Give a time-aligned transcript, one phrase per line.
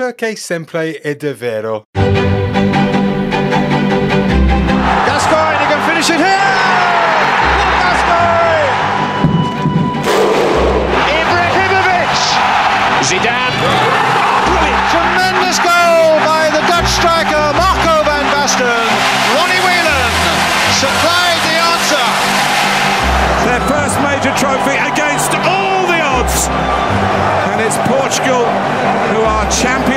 [0.00, 1.84] perché sempre è davvero.
[5.04, 5.69] Gascoigne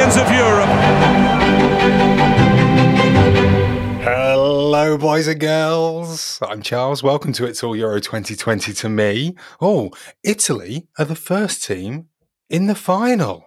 [0.03, 0.69] champions of Europe.
[4.03, 6.39] Hello, boys and girls.
[6.41, 7.01] I'm Charles.
[7.01, 9.35] Welcome to It's All Euro 2020 to me.
[9.61, 9.91] Oh,
[10.23, 12.07] Italy are the first team
[12.49, 13.45] in the final.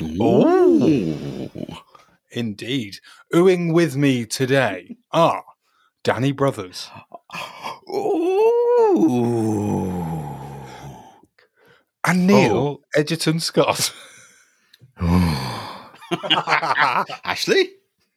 [0.00, 1.50] Ooh.
[2.30, 2.98] Indeed.
[3.32, 5.44] Oohing with me today are
[6.04, 6.90] Danny Brothers,
[7.88, 9.12] Ooh.
[12.06, 12.80] and Neil oh.
[12.94, 13.92] Edgerton Scott.
[17.24, 17.70] Ashley?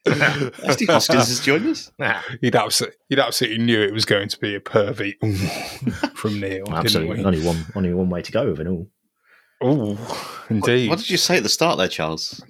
[0.05, 1.91] Ashley Hoskins has joined us.
[2.41, 5.15] You'd absolutely, you'd absolutely knew it was going to be a pervy
[6.15, 8.87] from Neil, Absolutely, only one, only one way to go with it all.
[9.61, 10.89] Oh, indeed.
[10.89, 12.41] What did you say at the start there, Charles?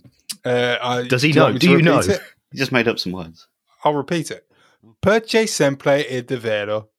[0.45, 1.45] Uh, I- Does he do know?
[1.45, 1.99] want Do you know?
[1.99, 2.21] it?
[2.51, 3.47] You just made up some words.
[3.83, 4.45] I'll repeat it.
[5.01, 6.89] Perché sempre è davvero.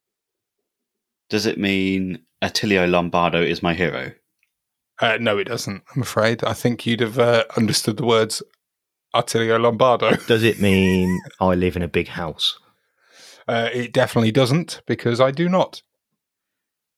[1.31, 4.13] Does it mean Attilio Lombardo is my hero?
[5.01, 5.83] Uh, no, it doesn't.
[5.95, 6.43] I'm afraid.
[6.45, 8.43] I think you'd have uh, understood the words
[9.15, 10.17] Attilio Lombardo.
[10.27, 12.59] Does it mean I live in a big house?
[13.47, 15.83] Uh, it definitely doesn't because I do not.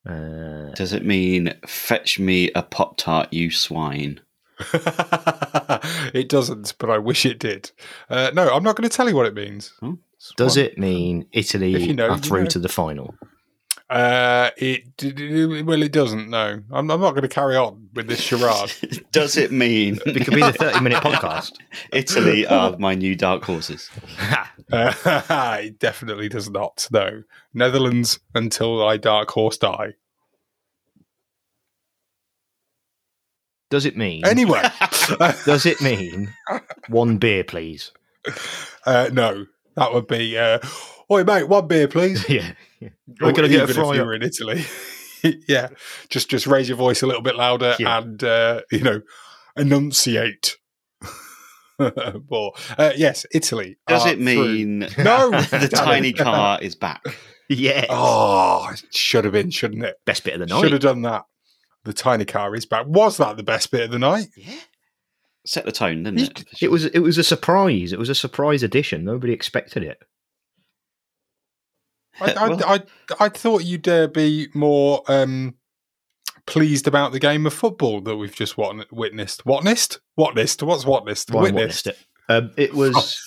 [0.08, 4.20] Uh, Does it mean fetch me a Pop Tart, you swine?
[6.14, 7.70] it doesn't, but I wish it did.
[8.08, 9.72] Uh, no, I'm not going to tell you what it means.
[9.80, 9.94] Hmm?
[10.36, 10.66] does What?
[10.66, 12.48] it mean Italy you know, are you through know.
[12.50, 13.14] to the final?
[13.90, 16.30] Uh, it d- d- well, it doesn't.
[16.30, 18.72] No, I'm, I'm not going to carry on with this charade.
[19.12, 21.54] Does it mean It could be the thirty-minute podcast.
[21.92, 23.90] Italy are my new dark horses?
[24.72, 26.86] Uh, it definitely does not.
[26.92, 29.94] No, Netherlands until I dark horse die.
[33.68, 34.24] Does it mean?
[34.24, 34.62] Anyway,
[35.44, 36.32] does it mean
[36.88, 37.90] one beer, please?
[38.86, 40.38] uh, no, that would be.
[40.38, 40.60] Uh,
[41.10, 42.24] Oi, mate, one beer, please.
[42.28, 42.52] yeah.
[42.82, 42.88] Or
[43.20, 44.06] We're going to get a even if you up.
[44.06, 44.64] were in Italy.
[45.48, 45.68] yeah,
[46.08, 47.98] just just raise your voice a little bit louder Yeah.
[47.98, 49.00] and uh, you know
[49.56, 50.56] enunciate.
[52.30, 52.52] More.
[52.78, 53.78] Uh, yes, Italy.
[53.86, 54.24] Does are it through.
[54.24, 57.02] mean No, the tiny car is back?
[57.48, 57.86] Yes.
[57.88, 59.96] Oh, it should have been, shouldn't it?
[60.04, 60.60] Best bit of the night.
[60.60, 61.24] Should have done that.
[61.84, 62.86] The tiny car is back.
[62.86, 64.28] Was that the best bit of the night?
[64.36, 64.52] Yeah.
[65.46, 66.44] Set the tone, didn't it?
[66.60, 66.84] It was.
[66.84, 67.92] It was a surprise.
[67.92, 69.04] It was a surprise edition.
[69.04, 69.98] Nobody expected it.
[72.20, 72.80] I, I, Well- I,
[73.18, 75.54] I thought you'd uh, be more um,
[76.46, 79.44] pleased about the game of football that we've just won- witnessed.
[79.46, 80.00] Witnessed?
[80.16, 80.62] Witnessed?
[80.62, 81.30] What's witnessed?
[81.30, 81.86] Well, witnessed.
[81.86, 82.32] witnessed it.
[82.32, 83.20] Um, it was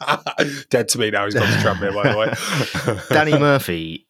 [0.70, 1.24] Dead to me now.
[1.24, 3.00] He's gone to Tranmere, by the way.
[3.14, 4.03] Danny Murphy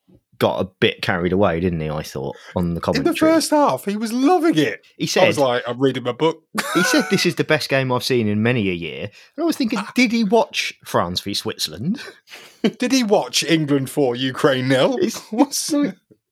[0.44, 1.88] got a bit carried away, didn't he?
[1.88, 4.86] I thought on the In the first half, he was loving it.
[4.98, 6.42] he I said, was like, I'm reading my book.
[6.74, 9.04] he said this is the best game I've seen in many a year.
[9.36, 9.90] And I was thinking, ah.
[9.94, 12.02] did he watch France v Switzerland?
[12.78, 14.98] Did he watch England for Ukraine nil?
[15.30, 15.72] What's,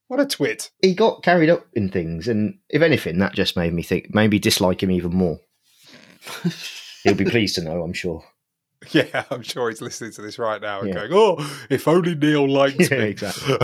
[0.08, 0.70] what a twit.
[0.82, 4.38] He got carried up in things, and if anything, that just made me think maybe
[4.38, 5.40] dislike him even more.
[7.04, 8.24] He'll be pleased to know, I'm sure.
[8.90, 11.06] Yeah, I'm sure he's listening to this right now and Yeah.
[11.06, 13.56] going, "Oh, if only Neil liked Yeah, me." exactly.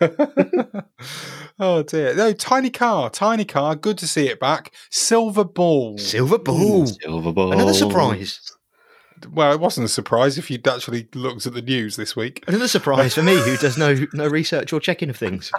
[1.58, 2.14] oh dear!
[2.14, 3.74] No, tiny car, tiny car.
[3.76, 4.72] Good to see it back.
[4.90, 5.98] Silver ball.
[5.98, 6.86] Silver ball.
[6.86, 7.52] Silver ball.
[7.52, 8.40] Another surprise.
[9.32, 12.44] well, it wasn't a surprise if you'd actually looked at the news this week.
[12.46, 15.50] Another surprise for me, who does no no research or checking of things.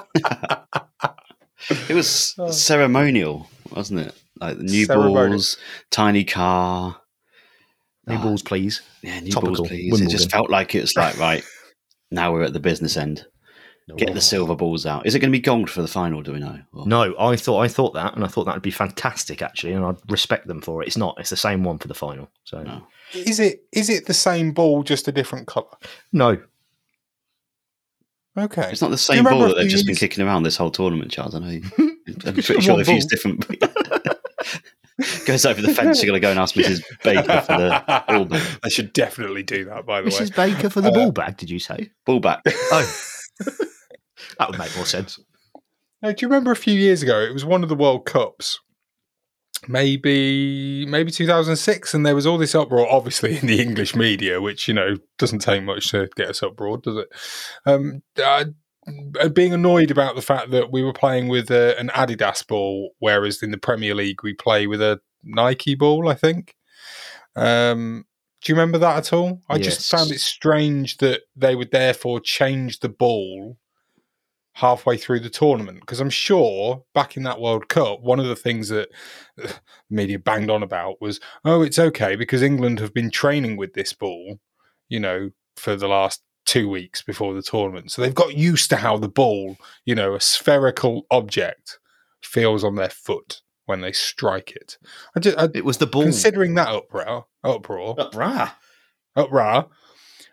[1.90, 4.16] It was ceremonial, wasn't it?
[4.40, 5.30] Like the new Ceremonial.
[5.32, 5.58] balls,
[5.90, 7.02] tiny car.
[8.06, 8.24] New Ah.
[8.24, 8.82] balls, please.
[9.02, 9.56] Yeah, new Topical.
[9.56, 10.00] balls, please.
[10.02, 11.44] It just felt like it was like, right,
[12.12, 13.26] now we're at the business end.
[13.96, 15.06] Get the silver balls out.
[15.06, 16.22] Is it going to be gold for the final?
[16.22, 16.60] Do we know?
[16.74, 19.72] Or- No, I thought I thought that, and I thought that would be fantastic actually,
[19.74, 20.88] and I'd respect them for it.
[20.88, 21.16] It's not.
[21.20, 22.30] It's the same one for the final.
[22.44, 22.86] So No.
[23.14, 23.64] Is it?
[23.72, 25.68] Is it the same ball, just a different colour?
[26.12, 26.38] no,
[28.38, 28.70] Okay.
[28.72, 30.70] It's not the same ball a that they've few just been kicking around this whole
[30.70, 31.34] tournament, Charles.
[31.34, 31.48] I know.
[31.50, 31.62] You,
[32.26, 33.48] I'm pretty sure one they've used different.
[35.26, 36.02] Goes over the fence.
[36.04, 36.84] You're going to go and ask Mrs.
[37.04, 38.42] Baker for the ball bag.
[38.64, 39.86] I should definitely do that.
[39.88, 40.20] By the Mrs.
[40.20, 40.56] way, Mrs.
[40.56, 41.38] Baker for the Uh, ball bag.
[41.38, 41.90] Did you say?
[42.06, 42.40] Ball bag?
[42.46, 42.96] Oh,
[44.40, 45.20] that would make more sense.
[46.02, 47.20] Now, do you remember a few years ago?
[47.20, 48.60] It was one of the World Cups,
[49.68, 54.68] maybe maybe 2006, and there was all this uproar, obviously in the English media, which
[54.68, 57.10] you know doesn't take much to get us uproar, does it?
[57.66, 58.46] Um, uh,
[59.34, 63.44] being annoyed about the fact that we were playing with uh, an Adidas ball, whereas
[63.44, 66.56] in the Premier League we play with a Nike ball, I think.
[67.36, 68.06] Um,
[68.42, 69.42] do you remember that at all?
[69.50, 73.58] I just found it strange that they would therefore change the ball
[74.58, 78.36] halfway through the tournament because I'm sure back in that World Cup, one of the
[78.36, 78.90] things that
[79.36, 79.54] the
[79.92, 83.94] media banged on about was, oh, it's okay because England have been training with this
[83.94, 84.40] ball,
[84.90, 87.92] you know, for the last two weeks before the tournament.
[87.92, 91.78] So they've got used to how the ball, you know, a spherical object
[92.24, 94.80] feels on their foot when they strike it.
[95.16, 96.02] I just, I, It was the ball.
[96.02, 98.54] considering that uproar, uproar, Rah.
[99.16, 99.68] uproar,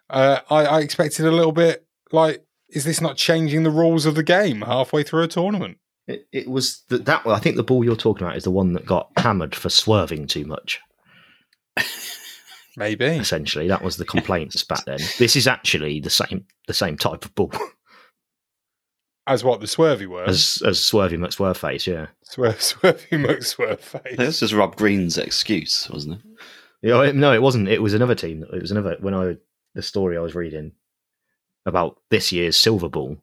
[0.09, 2.43] uh, I, I expected a little bit like,
[2.75, 5.79] is this not changing the rules of the game halfway through a tournament?
[6.07, 7.27] It, it was the, that.
[7.27, 10.27] I think the ball you're talking about is the one that got hammered for swerving
[10.27, 10.81] too much.
[12.77, 13.05] Maybe.
[13.07, 14.99] Essentially, that was the complaints back then.
[15.19, 17.53] This is actually the same the same type of ball
[19.27, 20.25] As what the swervy were.
[20.25, 21.87] as as Swervy McSwerveface.
[21.87, 24.17] Yeah, Swerve, swervy McSwerve face.
[24.19, 26.21] This was Rob Green's excuse, wasn't it?
[26.83, 27.69] Yeah, it- no, it wasn't.
[27.69, 28.43] It was another team.
[28.53, 29.37] It was another when I
[29.75, 30.73] the story I was reading
[31.67, 33.17] about this year's Silver Ball.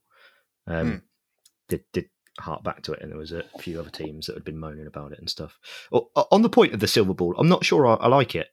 [0.68, 0.98] Um, Hmm.
[1.70, 2.10] Did did
[2.40, 4.88] hark back to it, and there was a few other teams that had been moaning
[4.88, 5.58] about it and stuff.
[5.92, 8.48] On the point of the Silver Ball, I'm not sure I, I like it.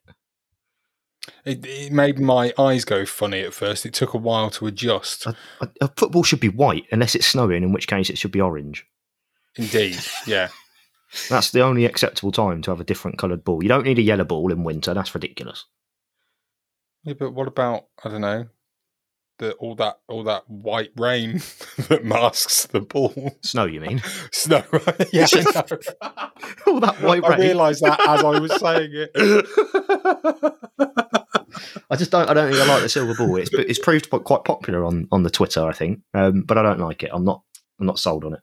[1.45, 3.85] It, it made my eyes go funny at first.
[3.85, 5.25] It took a while to adjust.
[5.25, 8.31] A, a, a football should be white unless it's snowing, in which case it should
[8.31, 8.85] be orange.
[9.57, 9.99] Indeed.
[10.25, 10.49] Yeah.
[11.29, 13.61] That's the only acceptable time to have a different coloured ball.
[13.63, 14.93] You don't need a yellow ball in winter.
[14.93, 15.65] That's ridiculous.
[17.03, 18.47] Yeah, but what about I don't know,
[19.39, 21.41] the all that all that white rain
[21.89, 23.35] that masks the ball?
[23.41, 24.01] Snow, you mean?
[24.31, 24.63] Snow.
[25.11, 26.29] yeah, I.
[26.67, 27.39] All that white I rain.
[27.39, 29.11] realised that as I was saying it.
[31.89, 32.29] I just don't.
[32.29, 33.35] I don't think I like the silver ball.
[33.37, 36.63] It's it's proved quite- quite popular on on the Twitter, I think, um, but I
[36.63, 37.09] don't like it.
[37.13, 37.41] I'm not.
[37.79, 38.39] I'm not sold on it.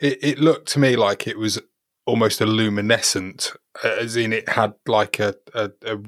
[0.00, 1.60] it, it looked to me like it was
[2.06, 3.52] almost a luminescent,
[3.84, 5.98] as in it had like a, a, a.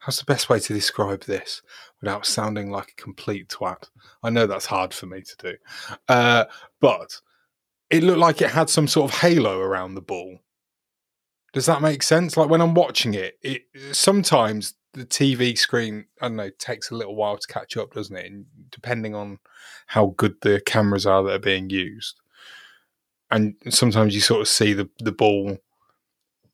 [0.00, 1.62] How's the best way to describe this
[2.06, 3.88] without sounding like a complete twat?
[4.22, 5.56] I know that's hard for me to do,
[6.08, 6.44] uh,
[6.80, 7.20] but
[7.90, 10.38] it looked like it had some sort of halo around the ball.
[11.52, 12.36] Does that make sense?
[12.36, 13.62] Like when I'm watching it, it
[13.92, 18.16] sometimes the TV screen, I don't know, takes a little while to catch up, doesn't
[18.16, 18.30] it?
[18.30, 19.38] And depending on
[19.86, 22.20] how good the cameras are that are being used
[23.30, 25.58] and sometimes you sort of see the, the ball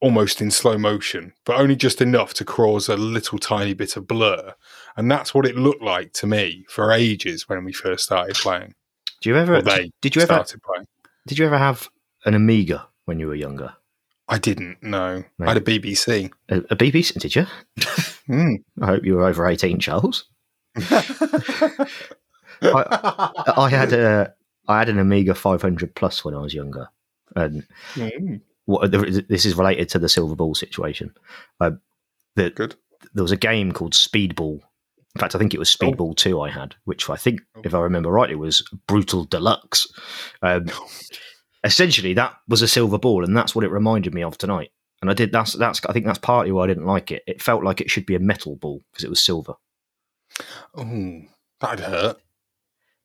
[0.01, 4.07] almost in slow motion, but only just enough to cause a little tiny bit of
[4.07, 4.55] blur.
[4.97, 8.75] And that's what it looked like to me for ages when we first started playing.
[9.21, 9.63] Do you ever?
[9.63, 10.35] They did you ever?
[10.35, 10.87] started playing.
[11.27, 11.89] Did you ever have
[12.27, 13.75] an Amiga when you were younger?
[14.29, 15.25] I didn't know.
[15.39, 15.49] Right.
[15.49, 16.31] I had a BBC.
[16.49, 17.19] A, a BBC?
[17.21, 17.47] Did you?
[18.29, 18.63] Mm.
[18.81, 20.27] I hope you were over eighteen, Charles.
[22.63, 24.33] I, I had a.
[24.69, 26.89] I had an Amiga 500 Plus when I was younger,
[27.35, 28.41] and Mm.
[28.67, 31.13] what this is related to the silver ball situation.
[31.61, 31.73] Uh,
[32.37, 32.77] the, Good.
[33.13, 34.61] there was a game called Speedball.
[35.15, 35.85] In fact, I think it was Oh.
[35.87, 39.87] Speedball 2 I had, which I think, if I remember right, it was Brutal Deluxe.
[40.41, 40.67] Um,
[41.65, 44.71] essentially, that was a silver ball, and that's what it reminded me of tonight.
[45.03, 47.25] And I did that's that's I think that's partly why I didn't like it.
[47.27, 49.55] It felt like it should be a metal ball because it was silver,
[50.79, 51.23] Ooh,
[51.61, 52.21] that'd hurt.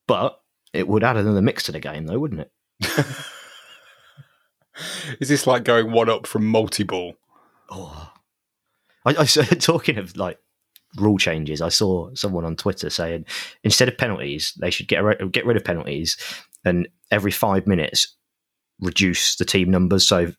[0.08, 0.40] but
[0.74, 2.52] it would add another mix to the game, though, wouldn't it?
[5.20, 7.16] Is this like going one up from multi ball?
[7.70, 8.12] Oh,
[9.04, 10.38] I, I talking of like
[10.96, 11.62] rule changes.
[11.62, 13.26] I saw someone on Twitter saying
[13.64, 16.18] instead of penalties, they should get rid, get rid of penalties,
[16.66, 18.16] and every five minutes
[18.80, 20.08] reduce the team numbers.
[20.08, 20.32] So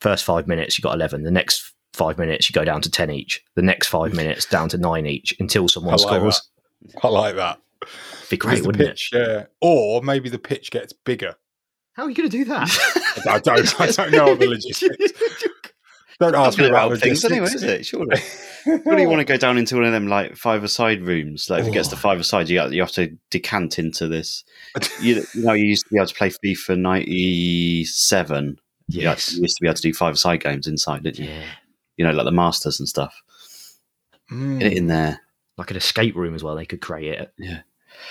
[0.00, 1.22] first five minutes you got eleven.
[1.22, 3.42] The next five minutes you go down to ten each.
[3.54, 6.50] The next five minutes down to nine each until someone I like scores.
[7.02, 7.60] I like that.
[8.30, 9.44] Be great, wouldn't pitch, yeah.
[9.60, 11.36] Or maybe the pitch gets bigger.
[11.96, 12.68] How are you going to do that?
[13.26, 15.12] I don't, I don't know the logistics.
[16.18, 17.32] Don't ask me about about things logistics.
[17.32, 17.86] anyway, is it?
[17.86, 18.16] Surely.
[18.64, 21.48] Surely you want to go down into one of them like five-a-side rooms.
[21.50, 21.98] Like if it gets to Oh.
[21.98, 24.44] five-a-side, you got, you have to decant into this.
[25.02, 28.58] You, you know, you used to be able to play FIFA '97.
[28.88, 29.34] yes.
[29.34, 31.30] you used to be able to do five-a-side games inside, didn't you?
[31.30, 31.42] Yeah.
[31.96, 33.14] You know, like the Masters and stuff.
[34.32, 34.58] Mm.
[34.60, 35.20] Get it in there.
[35.58, 36.56] Like an escape room as well.
[36.56, 37.64] They could create it.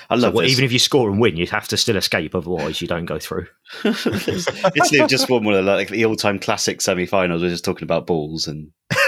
[0.09, 0.51] I love what, this.
[0.51, 2.35] even if you score and win, you have to still escape.
[2.35, 3.47] Otherwise, you don't go through.
[3.83, 4.47] it's,
[4.91, 7.41] it's just one of like the all-time classic semi-finals.
[7.41, 8.71] We're just talking about balls and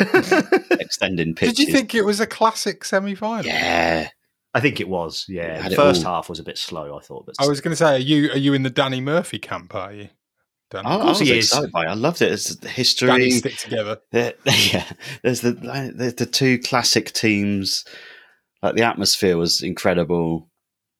[0.71, 1.55] extending pitches.
[1.55, 3.45] Did you think it was a classic semi final?
[3.45, 4.09] Yeah,
[4.53, 5.25] I think it was.
[5.27, 6.15] Yeah, Had the first all.
[6.15, 6.97] half was a bit slow.
[6.97, 9.01] I thought, but I was going to say, are you are you in the Danny
[9.01, 9.75] Murphy camp?
[9.75, 10.09] Are you?
[10.69, 11.45] Danny, oh, I, I course was he is.
[11.45, 11.85] excited by.
[11.85, 11.89] it.
[11.89, 12.31] I loved it.
[12.31, 13.31] It's the Danny history.
[13.31, 13.99] stick together.
[14.11, 14.91] There- yeah,
[15.23, 15.53] there's the
[15.95, 17.85] there's the two classic teams.
[18.61, 20.49] Like the atmosphere was incredible.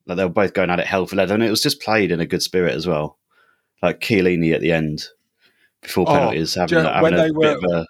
[0.08, 2.12] Like they were both going at it hell for leather, and it was just played
[2.12, 3.18] in a good spirit as well.
[3.82, 5.06] Like Chiellini at the end
[5.82, 7.86] before Oh, penalties, having, do you know, having when a they bit of a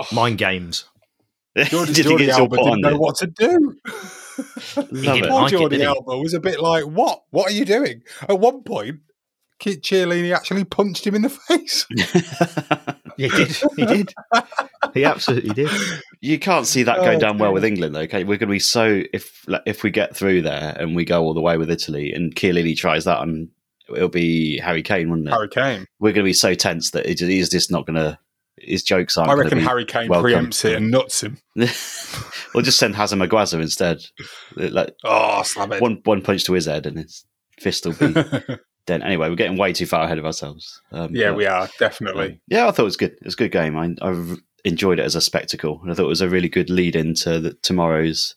[0.00, 0.06] oh.
[0.12, 0.84] mind games.
[1.56, 2.98] Jordi, Did he Jordi get his Alba put didn't know it?
[2.98, 3.76] what to do.
[4.76, 5.30] Love didn't it.
[5.30, 5.84] Poor like it, Jordi he?
[5.84, 7.22] Alba was a bit like, "What?
[7.30, 9.00] What are you doing?" At one point,
[9.60, 11.86] Kit Chiellini actually punched him in the face.
[13.16, 13.56] Yeah, he did.
[13.76, 14.14] He did.
[14.94, 15.70] He absolutely did.
[16.20, 18.00] You can't see that go Oh, down well with England, though.
[18.00, 21.04] Okay, we're going to be so if like, if we get through there and we
[21.04, 23.48] go all the way with Italy, and Chiellini tries that, and
[23.94, 25.32] it'll be Harry Kane, wouldn't it?
[25.32, 25.86] Harry Kane.
[26.00, 28.18] We're going to be so tense that it, he's just not going to.
[28.56, 29.30] His jokes aren't.
[29.30, 30.30] I gonna reckon be Harry Kane welcome.
[30.30, 31.38] preempts it and nuts him.
[32.54, 34.00] we'll just send Hazem Aguaza instead.
[34.54, 35.82] Like Oh, slam it.
[35.82, 37.24] one one punch to his head, and his
[37.58, 38.14] fist will be
[38.86, 39.02] dead.
[39.02, 40.80] Anyway, we're getting way too far ahead of ourselves.
[40.92, 42.40] Um, yeah, but- we are definitely.
[42.48, 43.12] Yeah, I thought it was good.
[43.12, 43.76] It was a good game.
[43.76, 46.70] I, I enjoyed it as a spectacle, and I thought it was a really good
[46.70, 48.34] lead into the, tomorrow's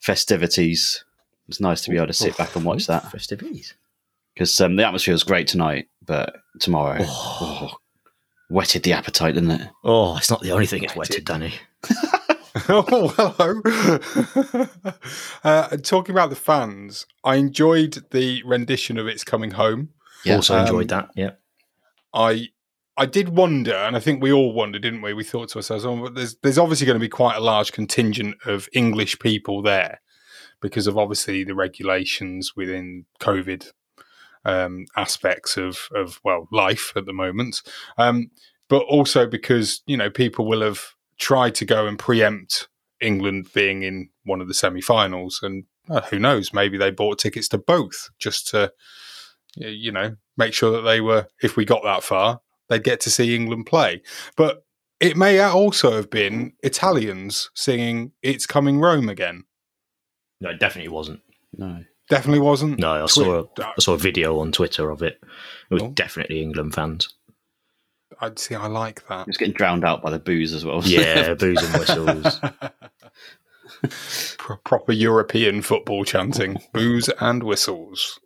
[0.00, 1.04] festivities.
[1.46, 3.74] It was nice to be able to sit back and watch that Festivities.
[4.34, 7.72] because um, the atmosphere was great tonight, but tomorrow oh,
[8.48, 9.68] whetted the appetite, didn't it?
[9.82, 11.54] Oh, it's not the only thing it's wetted, Danny.
[12.68, 13.60] oh, hello.
[15.44, 19.90] uh, talking about the fans, I enjoyed the rendition of "It's Coming Home."
[20.24, 20.36] Yeah.
[20.36, 21.10] Also enjoyed Um, that.
[21.14, 21.30] Yeah.
[22.12, 22.48] I
[22.96, 25.14] I did wonder, and I think we all wondered, didn't we?
[25.14, 27.72] We thought to ourselves, "Oh, but there's there's obviously going to be quite a large
[27.72, 30.00] contingent of English people there
[30.60, 33.70] because of obviously the regulations within COVID
[34.44, 37.62] um, aspects of of well life at the moment,
[37.96, 38.30] um,
[38.68, 42.66] but also because you know people will have tried to go and preempt
[43.00, 47.46] England being in one of the semi-finals, and uh, who knows, maybe they bought tickets
[47.48, 48.72] to both just to
[49.56, 53.10] you know make sure that they were if we got that far they'd get to
[53.10, 54.00] see England play.
[54.36, 54.64] But
[55.00, 59.44] it may also have been Italians singing "It's Coming Rome" again.
[60.40, 61.20] No, it definitely wasn't.
[61.56, 61.84] No.
[62.08, 62.78] Definitely wasn't.
[62.80, 65.20] No, I saw a, saw a video on Twitter of it.
[65.70, 65.90] It was Oh.
[65.92, 67.12] definitely England fans.
[68.20, 68.54] I'd see.
[68.54, 69.22] I like that.
[69.22, 70.82] It was getting drowned out by the booze as well.
[70.84, 72.40] Yeah, booze and whistles.
[74.36, 78.20] Pro- proper European football chanting, booze and whistles.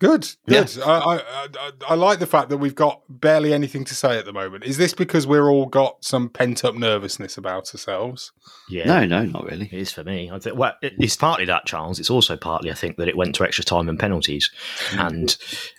[0.00, 0.78] Good, good.
[0.82, 1.16] I, I,
[1.58, 4.64] I, I like the fact that we've got barely anything to say at the moment.
[4.64, 8.32] Is this because we're all got some pent up nervousness about ourselves?
[8.70, 8.84] Yeah.
[8.86, 9.66] No, no, not really.
[9.66, 10.30] It is for me.
[10.30, 10.56] I think.
[10.56, 12.00] Well, it- it's partly that, Charles.
[12.00, 14.50] It's also partly, I think, that it went to extra time and penalties,
[14.92, 15.36] and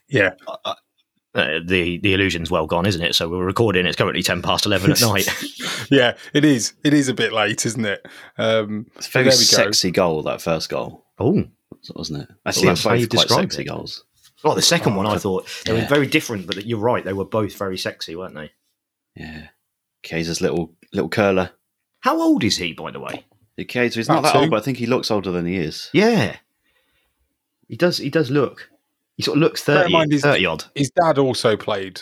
[0.08, 0.34] Yeah,
[1.34, 3.16] uh, the the illusion's well gone, isn't it?
[3.16, 3.86] So we're recording.
[3.86, 5.28] It's currently ten past eleven at night.
[5.92, 6.16] yeah.
[6.34, 6.74] It is.
[6.84, 8.06] It is a bit late, isn't it?
[8.38, 9.44] Um, It's a very there we go.
[9.44, 11.44] sexy goal, that first goal, Oh,
[11.96, 12.30] wasn't it?
[12.46, 13.68] Actually, that's they're how you both quite sexy it.
[13.68, 14.04] goals.
[14.44, 17.04] well, the second one I thought they were very different, but you're right.
[17.06, 18.52] They were both very sexy, weren't they?
[19.16, 19.48] Yeah.
[20.04, 21.52] Chiesa's little little curler.
[22.02, 23.26] How old is he, by the way?
[23.68, 24.40] Chiesa, he's not About that two.
[24.40, 25.90] old, but I think he looks older than he is.
[25.94, 26.38] Yeah,
[27.68, 28.00] he does.
[28.00, 28.71] He does look.
[29.18, 30.64] He sort of looks Bear in 30, mind he's- 30 odd.
[30.76, 32.02] His dad also played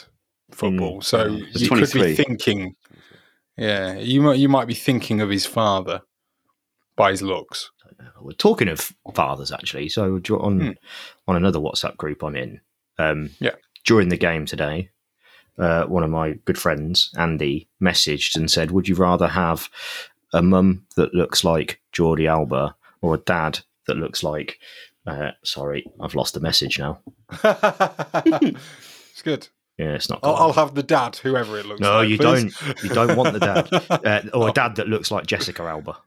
[0.52, 2.76] football, so He's you could be thinking.
[3.58, 6.02] Yeah, you might you might be thinking of his father
[6.96, 7.72] by his looks.
[8.22, 9.90] We're talking of fathers, actually.
[9.90, 10.72] So on Hmm.
[11.28, 12.62] on another WhatsApp group I'm in,
[12.98, 13.56] um, Yeah.
[13.86, 14.90] during the game today,
[15.58, 19.70] uh, one of my good friends, Andy, messaged and said, "Would you rather have
[20.32, 24.60] a mum that looks like Jordi Alba or a dad that looks like?"
[25.08, 27.00] Uh, sorry, I've lost the message now.
[27.44, 29.48] it's good.
[29.78, 30.20] Yeah, it's not.
[30.24, 30.36] I'll.
[30.36, 32.10] I'll have the dad, whoever it looks no, like.
[32.10, 32.58] you please.
[32.60, 32.84] don't.
[32.84, 33.70] You don't want the dad,
[34.06, 35.98] uh, or a dad that looks like Jessica Alba.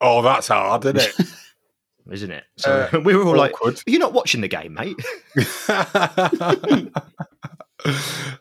[0.00, 1.14] Oh, that's hard, isn't it?
[2.08, 2.44] Isn't it?
[2.56, 3.82] So Uh, we were all like, Awkward.
[3.84, 4.96] "You're not watching the game, mate."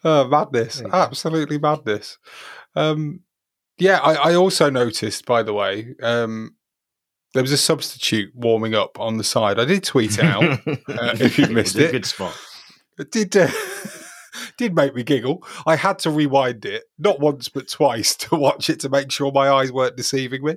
[0.04, 0.84] oh, madness.
[0.92, 2.20] Absolutely madness.
[2.76, 3.22] Um,
[3.80, 6.56] yeah, I, I also noticed, by the way, um,
[7.36, 9.60] there was a substitute warming up on the side.
[9.60, 10.60] I did tweet out.
[10.88, 11.92] Uh, if you missed it.
[11.92, 12.36] good spot.
[12.98, 13.50] It did uh,
[14.58, 15.46] did make me giggle.
[15.68, 19.32] I had to rewind it not once but twice to watch it to make sure
[19.32, 20.56] my eyes weren't deceiving me.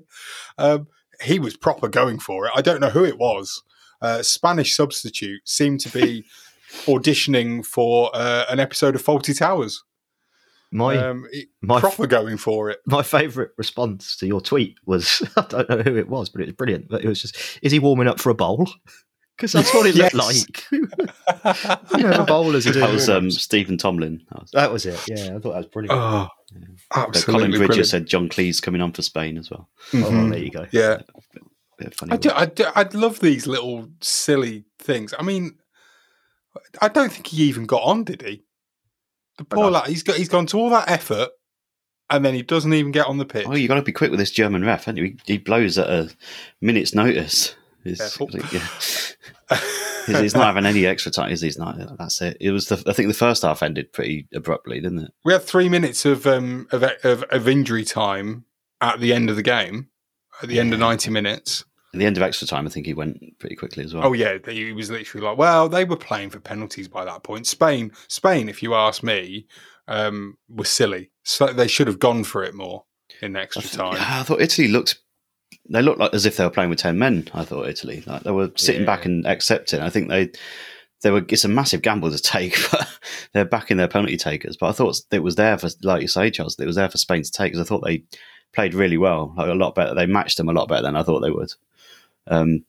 [0.58, 0.86] Um,
[1.20, 2.52] he was proper going for it.
[2.54, 3.62] I don't know who it was.
[4.00, 6.24] Uh, Spanish substitute seemed to be
[6.86, 9.82] auditioning for uh, an episode of Fawlty Towers.
[10.70, 12.80] My Um, he- my proper going for it.
[12.86, 16.46] my favourite response to your tweet was I don't know who it was, but it
[16.46, 16.88] was brilliant.
[16.88, 18.68] But it was just, is he warming up for a bowl?
[19.36, 20.64] Because that's what it looked like.
[20.72, 20.80] you
[22.02, 23.30] know, the bowlers are doing That was um.
[23.30, 24.20] Stephen Tomlin.
[24.32, 25.00] That was, that was it.
[25.06, 25.96] Yeah, I thought that was brilliant.
[25.96, 26.26] Oh,
[26.90, 27.86] but absolutely Colin Bridger brilliant.
[27.86, 29.68] said John Cleese coming on for Spain as well.
[29.94, 30.30] oh, Mhm.
[30.32, 30.66] there you go.
[30.72, 31.02] Yeah,
[31.78, 32.30] Bit funny I do.
[32.34, 32.64] I do.
[32.74, 35.14] I'd love these little silly things.
[35.16, 35.52] I mean,
[36.82, 38.42] I don't think he even got on, did he?
[39.38, 39.86] The poor lad.
[39.88, 40.16] He's got.
[40.16, 41.30] He's gone to all that effort,
[42.10, 43.46] and then he doesn't even get on the pitch.
[43.48, 45.04] Oh, you got to be quick with this German ref, haven't you?
[45.24, 46.10] He, he blows at a
[46.60, 47.54] minute's notice.
[47.84, 48.28] Careful.
[48.52, 48.66] yeah.
[50.08, 51.28] He's, he's not having any extra time.
[51.28, 51.76] He's not.
[51.98, 52.38] That's it.
[52.40, 52.68] It was.
[52.68, 55.10] The, I think the first half ended pretty abruptly, didn't it?
[55.24, 58.46] We had three minutes of um of, of, of injury time
[58.80, 59.88] at the end of the game,
[60.42, 61.64] at the end of ninety minutes.
[61.94, 64.06] At the end of extra time, I think he went pretty quickly as well.
[64.06, 67.46] Oh yeah, he was literally like, well, they were playing for penalties by that point.
[67.46, 69.46] Spain, Spain, if you ask me,
[69.86, 71.10] um, was silly.
[71.24, 72.84] So they should have gone for it more
[73.22, 73.94] in extra time.
[73.94, 74.98] Yeah, I thought Italy looked.
[75.70, 77.28] They looked like as if they were playing with ten men.
[77.32, 79.80] I thought Italy, like they were sitting back and accepting.
[79.80, 80.30] I think they,
[81.02, 81.24] they were.
[81.28, 82.86] It's a massive gamble to take, but
[83.32, 84.56] they're backing their penalty takers.
[84.58, 86.58] But I thought it was there for, like you say, Charles.
[86.58, 88.04] It was there for Spain to take because I thought they
[88.52, 89.94] played really well, like a lot better.
[89.94, 91.52] They matched them a lot better than I thought they would.
[92.28, 92.64] Um,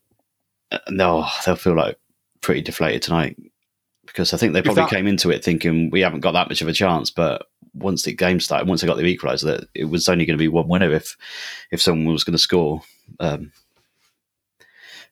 [0.89, 1.97] no, they'll feel like
[2.41, 3.37] pretty deflated tonight
[4.05, 6.61] because I think they probably that- came into it thinking we haven't got that much
[6.61, 7.09] of a chance.
[7.11, 10.37] But once the game started, once they got the equaliser, that it was only going
[10.37, 11.15] to be one winner if
[11.71, 12.81] if someone was going to score.
[13.19, 13.51] Um,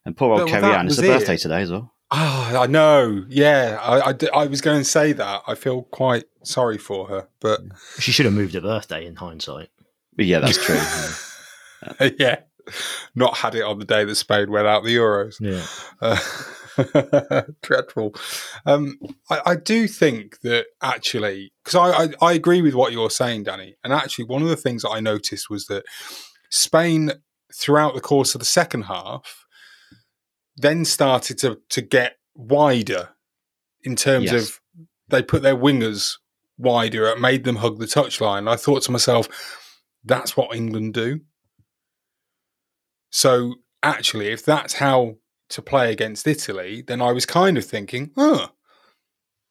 [0.04, 1.08] and poor old Well, Kerry Ann, it's her it.
[1.08, 1.92] birthday today as well.
[2.10, 3.24] Ah, I know.
[3.28, 5.42] Yeah, I I was going to say that.
[5.46, 7.60] I feel quite sorry for her, but
[7.98, 9.68] She should have moved her birthday in hindsight.
[10.16, 10.78] But yeah, that's true.
[12.00, 12.10] Yeah.
[12.18, 12.36] yeah,
[13.14, 15.36] not had it on the day that Spain went out the Euros.
[15.40, 15.64] Yeah.
[16.00, 18.14] Uh, dreadful.
[18.66, 18.98] Um,
[19.30, 23.44] I, I do think that actually, because I, I, I agree with what you're saying,
[23.44, 23.76] Danny.
[23.82, 25.84] And actually, one of the things that I noticed was that
[26.50, 27.12] Spain,
[27.54, 29.44] throughout the course of the second half,
[30.56, 33.10] then started to, to get wider
[33.82, 34.48] in terms Yes.
[34.50, 34.60] of
[35.08, 36.14] they put their wingers
[36.58, 38.48] wider, it made them hug the touchline.
[38.48, 39.28] I thought to myself,
[40.04, 41.20] that's what England do.
[43.10, 45.16] So actually, if that's how
[45.50, 48.48] to play against Italy, then I was kind of thinking, huh,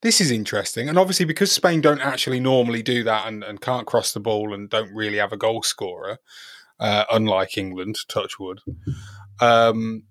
[0.02, 0.88] this is interesting.
[0.90, 4.54] And obviously, because Spain don't actually normally do that and, and can't cross the ball
[4.54, 6.20] and don't really have a goal scorer,
[6.80, 8.60] uh, unlike England, touch wood,
[9.42, 10.04] um,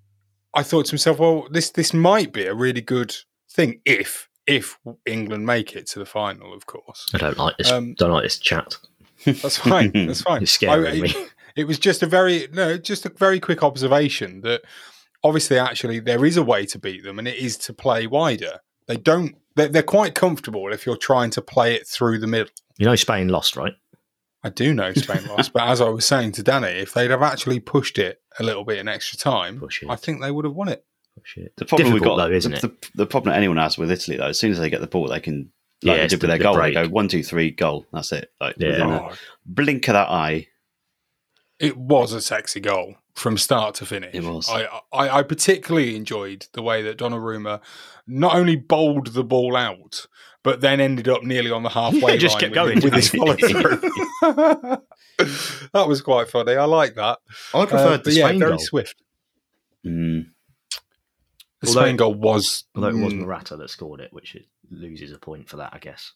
[0.55, 3.15] I thought to myself, well, this this might be a really good
[3.51, 7.07] thing if if England make it to the final, of course.
[7.15, 7.71] I don't like this.
[7.71, 8.77] Um, don't like this chat.
[9.25, 9.93] That's fine.
[9.93, 10.43] That's fine.
[10.43, 11.15] It's scaring I- me.
[11.57, 14.63] It was just a very no, just a very quick observation that
[15.25, 18.61] obviously, actually, there is a way to beat them, and it is to play wider.
[18.87, 19.37] They don't.
[19.57, 22.53] They're, they're quite comfortable if you're trying to play it through the middle.
[22.79, 23.73] You know, Spain lost, right?
[24.45, 27.23] I do know Spain lost, but as I was saying to Danny, if they'd have
[27.23, 30.69] actually pushed it a little bit in extra time, I think they would have won
[30.69, 30.85] it.
[31.25, 31.57] Shit.
[31.57, 32.83] The problem we've got, though, isn't the, it?
[32.83, 34.87] The, the problem that anyone has with Italy, though, as soon as they get the
[34.87, 35.51] ball, they can,
[35.83, 36.75] Yeah, like they it's did with their the goal, break.
[36.75, 37.87] they go one, two, three, goal.
[37.93, 38.31] That's it.
[38.39, 38.69] Like Yeah.
[38.69, 39.13] within a Oh,
[39.47, 40.47] blink of that eye.
[41.59, 44.15] It was a sexy goal from start to finish.
[44.15, 44.49] It was.
[44.51, 47.61] I, I, I particularly enjoyed the way that Donnarumma
[48.07, 50.07] not only bowled the ball out,
[50.43, 52.93] but then ended up nearly on the halfway Yeah, just line kept with, going, with
[52.93, 53.81] his follow through.
[55.73, 56.55] that was quite funny.
[56.57, 57.19] I like that.
[57.55, 59.03] I Uh, preferred but the yeah, Spain very goal, swift.
[59.85, 60.27] Mm.
[61.63, 64.45] The Although- Spain goal was, although it was mm, Morata that scored it, which it
[64.71, 66.13] loses a point for that, I guess.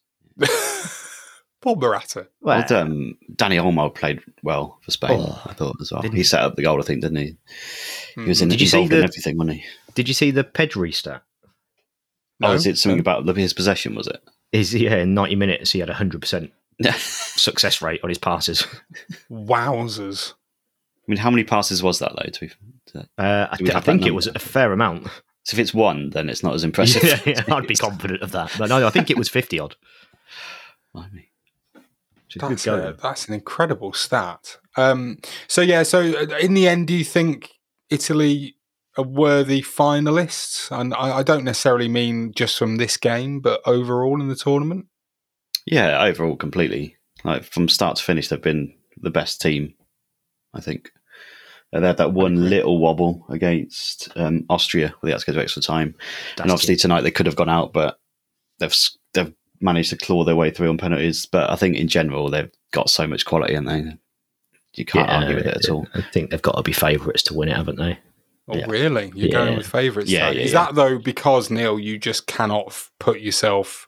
[1.62, 2.26] Paul Morata.
[2.40, 6.02] Well, Well, um, Dani Olmo played well for Spain, Oh, I thought as well.
[6.02, 6.22] He he?
[6.24, 7.36] set up the goal, I think, didn't he?
[8.14, 9.64] He was in, Did you see involved in the- everything, wasn't he?
[9.94, 11.22] did you see the Pedri stat?
[12.38, 13.00] No, oh, is it something no.
[13.02, 13.94] about the- his possession?
[13.94, 14.22] Was it?
[14.52, 16.50] Is yeah, in ninety minutes he had a hundred percent
[16.96, 18.66] success rate on his passes.
[19.30, 20.32] Wowzers.
[20.32, 22.30] I mean, how many passes was that though?
[22.30, 22.50] To be,
[22.86, 25.04] to- Uh, I, th- I think it was a fair amount.
[25.44, 27.02] so if it's one, then it's not as impressive.
[27.26, 28.50] yeah, yeah, I'd be confident of that.
[28.58, 29.76] But no, I think it was fifty odd.
[30.94, 31.29] Blimey.
[32.34, 34.58] Which is good That's, a, that's an incredible stat.
[34.76, 37.50] Um, so yeah, so uh, in the end, do you think
[37.90, 38.56] Italy
[38.96, 40.70] are worthy finalists?
[40.70, 44.86] And I, I don't necessarily mean just from this game, but overall in the tournament.
[45.66, 46.96] Yeah, overall, completely.
[47.24, 49.74] Like from start to finish, they've been the best team.
[50.54, 50.90] I think
[51.72, 55.32] Uh, they had that one little wobble against um, Austria, where they had to go
[55.34, 55.94] to extra time.
[56.36, 56.80] That's and obviously it.
[56.80, 57.98] tonight they could have gone out, but
[58.58, 58.74] they've
[59.14, 61.26] they've managed to claw their way through on penalties.
[61.26, 63.96] But I think in general they've got so much quality, and they
[64.74, 65.86] you can't Yeah, argue with it at all.
[65.94, 67.98] I think they've got to be favourites to win it, haven't they?
[68.48, 68.66] Oh, Yeah.
[68.68, 69.12] really?
[69.14, 69.44] You're Yeah.
[69.44, 70.10] going with favourites?
[70.10, 70.64] Yeah, yeah, Is yeah.
[70.66, 73.86] that though because Neil, you just cannot put yourself,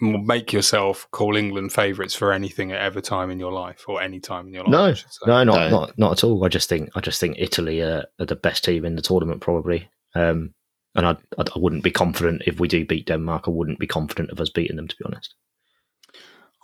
[0.00, 4.20] make yourself call England favourites for anything at ever time in your life or any
[4.20, 4.72] time in your life?
[4.72, 5.26] No, I should say.
[5.26, 5.68] no, not No.
[5.70, 6.44] not not at all.
[6.44, 9.40] I just think I just think Italy are, are the best team in the tournament
[9.40, 9.88] probably.
[10.14, 10.54] Um,
[10.98, 13.44] and I, I I wouldn't be confident if we do beat Denmark.
[13.46, 15.34] I wouldn't be confident of us beating them, to be honest.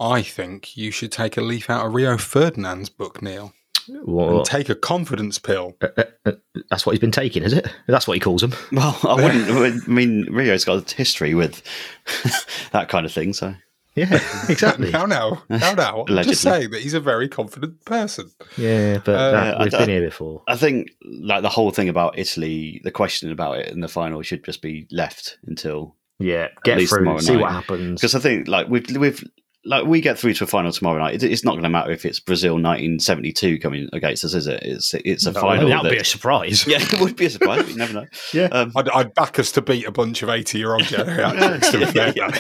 [0.01, 3.53] I think you should take a leaf out of Rio Ferdinand's book, Neil,
[3.89, 5.77] Well, and take a confidence pill.
[5.81, 6.33] uh, uh, uh,
[6.69, 7.69] that's what he's been taking, is it?
[7.87, 8.55] That's what he calls them.
[8.73, 9.85] Well, I wouldn't.
[9.85, 11.63] I mean, Rio's got a history with
[12.73, 13.55] that kind of thing, so
[13.97, 14.15] Yeah,
[14.49, 14.91] exactly.
[14.91, 16.05] Now, now, now, now.
[16.09, 18.31] I'm just saying that he's a very confident person.
[18.57, 20.43] yeah, but Uh, that, I- we've I- been here before.
[20.49, 24.23] I think like the whole thing about Italy, the question about it in the final
[24.23, 27.41] should just be left until Yeah, get through, tomorrow see night.
[27.43, 28.01] what happens.
[28.01, 29.23] because I think like we've we've
[29.67, 31.15] like we get through to a final tomorrow night.
[31.15, 34.61] It, it's not going to matter if it's Brazil 1972 coming against us, is it?
[34.63, 35.69] It's it's a No, final.
[35.69, 36.67] that would be a surprise.
[36.67, 37.63] yeah, it would be a surprise.
[37.63, 38.07] but You never know.
[38.33, 38.45] Yeah.
[38.47, 41.71] Um, I'd, I'd back us to beat a bunch of 80 year old geriatrics.
[41.71, 42.31] to be Yeah.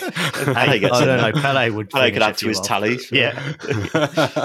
[0.55, 1.41] Pele gets I don't know.
[1.41, 1.91] Pele would.
[1.91, 2.67] Pele could add to his off.
[2.67, 2.99] tally.
[3.13, 3.39] Yeah,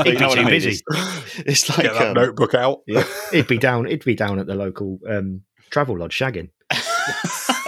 [0.04, 0.48] He'd be too I mean?
[0.50, 0.70] busy.
[0.70, 2.80] It's, it's like Get that um, notebook out.
[2.88, 3.86] Yeah, he'd be down.
[3.86, 6.50] He'd be down at the local um, travel lodge shagging.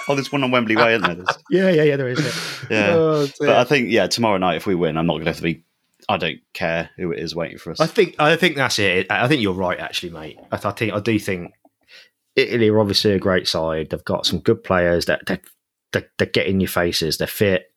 [0.08, 1.16] Oh, there's one on Wembley Way, isn't there?
[1.16, 1.96] There's- Yeah, yeah, yeah.
[1.98, 2.20] There is.
[2.20, 2.68] Yeah.
[2.70, 2.94] Yeah.
[2.96, 3.28] Oh.
[3.40, 5.44] But I think, yeah, tomorrow night, if we win, I'm not going to have to
[5.44, 5.64] be.
[6.10, 7.80] I don't care who it is waiting for us.
[7.80, 8.16] I think.
[8.20, 9.08] I think that's it.
[9.12, 10.40] I think you're right, actually, mate.
[10.52, 10.94] I, I think.
[10.94, 11.54] I do think
[12.36, 13.90] Italy are obviously a great side.
[13.90, 15.06] They've got some good players.
[15.06, 15.40] That they,
[15.94, 17.18] they, they get in your faces.
[17.18, 17.72] They're fit.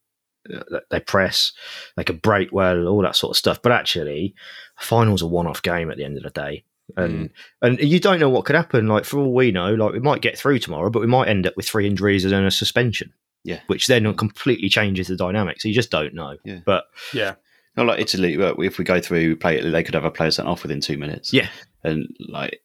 [0.52, 1.52] uh, They press.
[1.96, 2.86] They can break well.
[2.88, 3.60] All that sort of stuff.
[3.62, 4.34] But actually,
[4.78, 6.64] finals a one-off game at the end of the day.
[6.98, 7.30] Mm.
[7.62, 8.86] And and you don't know what could happen.
[8.88, 11.46] Like for all we know, like we might get through tomorrow, but we might end
[11.46, 13.12] up with three injuries and a suspension.
[13.46, 13.60] Yeah.
[13.66, 15.60] which then completely changes the dynamic.
[15.60, 16.38] So you just don't know.
[16.46, 16.60] Yeah.
[16.64, 17.34] But yeah.
[17.76, 20.10] Not like Italy, but if we go through, we play Italy, they could have a
[20.10, 21.30] player sent off within two minutes.
[21.30, 21.50] Yeah.
[21.82, 22.62] And like,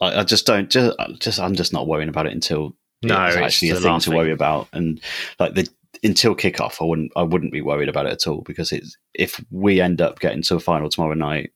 [0.00, 3.26] I, I just don't, just, I just, I'm just not worrying about it until No,
[3.26, 4.16] it's it's actually a thing last to thing.
[4.16, 4.68] worry about.
[4.72, 4.98] And
[5.38, 5.68] like the,
[6.02, 9.44] until kickoff, I wouldn't, I wouldn't be worried about it at all because it's, if
[9.50, 11.52] we end up getting to a final tomorrow night,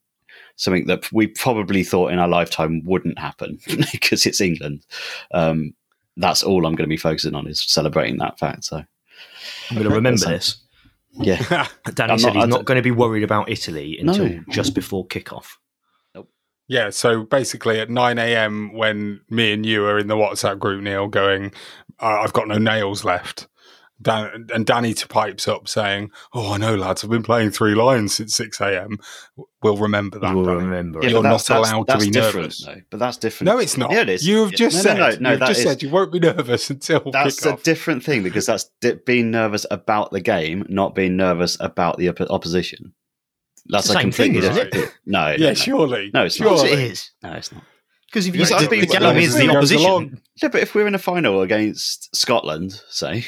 [0.58, 3.58] something that we probably thought in our lifetime wouldn't happen
[3.92, 4.84] because it's England.
[5.32, 5.72] Um,
[6.18, 8.64] that's all I'm going to be focusing on is celebrating that fact.
[8.64, 10.56] So I'm going to remember So- this.
[11.12, 13.96] yeah, Danny I'm said not- he's I not don't- going to be worried about Italy
[13.98, 14.40] until No.
[14.50, 15.46] just before kickoff.
[16.70, 20.82] Yeah, so basically at 9 a.m., when me and you are in the WhatsApp group,
[20.82, 21.50] Neil, going,
[21.98, 23.48] I've got no nails left.
[24.00, 27.74] Dan- and Danny to pipes up saying, Oh, I know, lads, I've been playing three
[27.74, 28.98] lines since 6 a.m.
[29.62, 30.34] We'll remember that.
[30.34, 30.58] We'll Danny.
[30.64, 31.10] remember Yeah.
[31.10, 32.64] You're but not that's- that's- allowed to that's be nervous.
[32.64, 32.80] though.
[32.90, 33.46] But that's different.
[33.46, 33.90] No, it's not.
[33.90, 34.26] Yeah, it is.
[34.26, 34.56] You have Yeah.
[34.56, 37.00] just No, said, no, no, no, you've just is- said you won't be nervous until
[37.12, 41.56] That's a different thing because that's di- being nervous about the game, not being nervous
[41.58, 42.92] about the oppo- opposition.
[43.70, 44.72] That's the a same thing, completely isn't it?
[44.72, 46.10] different- No, yeah, no, surely.
[46.14, 46.58] No, it's Of not.
[46.60, 46.72] surely.
[46.72, 47.10] it is.
[47.22, 47.62] no, it's not.
[48.06, 50.22] Because if you Yes, the, I'd the game is the opposition.
[50.42, 53.24] Yeah, but if we're in a final against Scotland, say,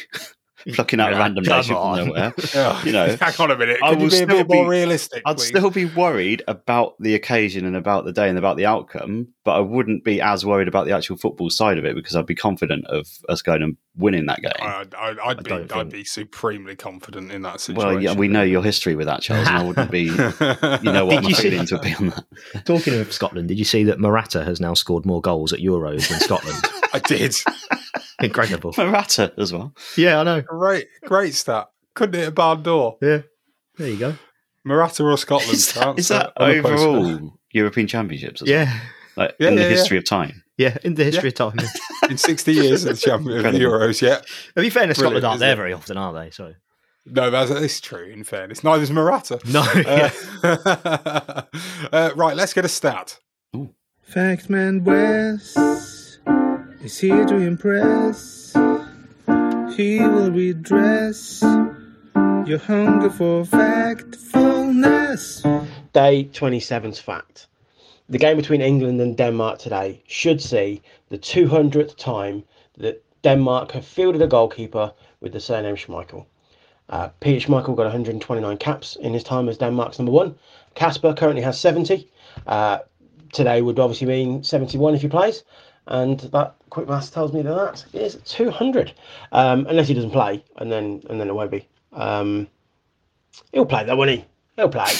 [0.75, 3.79] plucking out Yeah, random come nation from nowhere, Ugh, you know, hang on a minute.
[3.83, 5.23] I Can will be a still bit more be- realistic?
[5.27, 5.47] I'd please?
[5.49, 9.53] still be worried about the occasion and about the day and about the outcome, but
[9.57, 12.35] I wouldn't be as worried about the actual football side of it because I'd be
[12.35, 14.53] confident of us going and winning that game.
[14.61, 17.89] I'd, I'd, I'd, be, don't I'd think- be supremely confident in that situation.
[17.89, 20.03] well, yeah, we know your history with that, Charles, and I wouldn't be.
[20.03, 20.27] You know
[21.07, 22.65] what Did my you see- feelings would be on that.
[22.65, 26.09] Talking of Scotland, did you see that Morata has now scored more goals at Euros
[26.09, 26.59] than Scotland?
[26.93, 27.35] I did.
[28.23, 28.75] Incredible.
[28.77, 29.75] Morata as well.
[29.97, 30.43] Yeah, I know.
[30.43, 31.69] Great, great stat.
[31.95, 32.99] Couldn't hit a barn door.
[33.01, 33.23] Yeah.
[33.77, 34.15] There you go.
[34.65, 35.53] Morata or Scotland?
[35.53, 36.89] Is that, is that on the postcard.
[36.89, 38.43] overall European Championships?
[38.43, 38.59] as well?
[38.59, 38.81] Yeah.
[39.17, 39.75] like Yeah, in the yeah, yeah.
[39.75, 40.43] history of time.
[40.59, 41.59] Yeah, in the history of time.
[42.11, 44.03] in sixty years of the champion of the Euros?
[44.03, 45.57] Yeah, to be fair, Scotland Brilliant, aren't there it?
[45.57, 46.31] very often, are they?
[46.31, 46.53] So
[47.07, 48.05] no, that's, that's true.
[48.05, 49.41] In fairness, neither's Morata.
[49.47, 49.63] no.
[49.63, 50.11] Uh,
[51.93, 53.19] uh, right, let's get a stat.
[54.13, 55.57] Factman Wes
[56.83, 58.55] is here to impress.
[59.77, 65.43] He will redress your hunger for factfulness.
[65.93, 67.49] Day 27's fact.
[68.09, 72.45] The game between England and Denmark today should see the 200th time
[72.79, 76.25] that Denmark have fielded a goalkeeper with the surname Schmeichel.
[76.89, 80.35] Uh, Peter Schmeichel got 129 caps in his time as Denmark's number one.
[80.75, 82.09] Kasper currently has 70.
[82.47, 82.79] Uh,
[83.33, 85.45] today would obviously mean 71 if he plays.
[85.91, 88.93] And that quick maths tells me that that is 200.
[89.33, 91.67] Um, unless he doesn't play, and then and then it won't be.
[91.93, 92.47] Um,
[93.53, 94.25] he'll play though, won't he?
[94.57, 94.87] He'll play.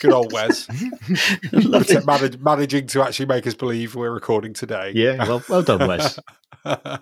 [0.00, 0.66] Good old Wes,
[1.50, 4.92] Manag- managing to actually make us believe we're recording today.
[4.94, 6.16] yeah, well, well done, Wes.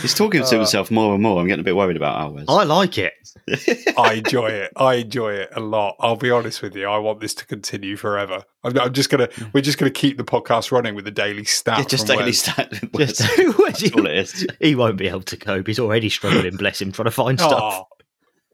[0.00, 1.40] He's talking to uh, himself more and more.
[1.40, 2.44] I'm getting a bit worried about ours.
[2.48, 3.12] I like it.
[3.98, 4.72] I enjoy it.
[4.76, 5.96] I enjoy it a lot.
[6.00, 6.86] I'll be honest with you.
[6.86, 8.44] I want this to continue forever.
[8.62, 9.28] I'm, I'm just gonna.
[9.52, 11.78] We're just gonna keep the podcast running with the daily stat.
[11.78, 12.38] Yeah, just daily Wes.
[12.38, 12.70] stat.
[12.96, 14.46] Just, That's all it is.
[14.60, 15.66] he won't be able to cope.
[15.66, 17.84] He's already struggling, bless him, trying to find stuff.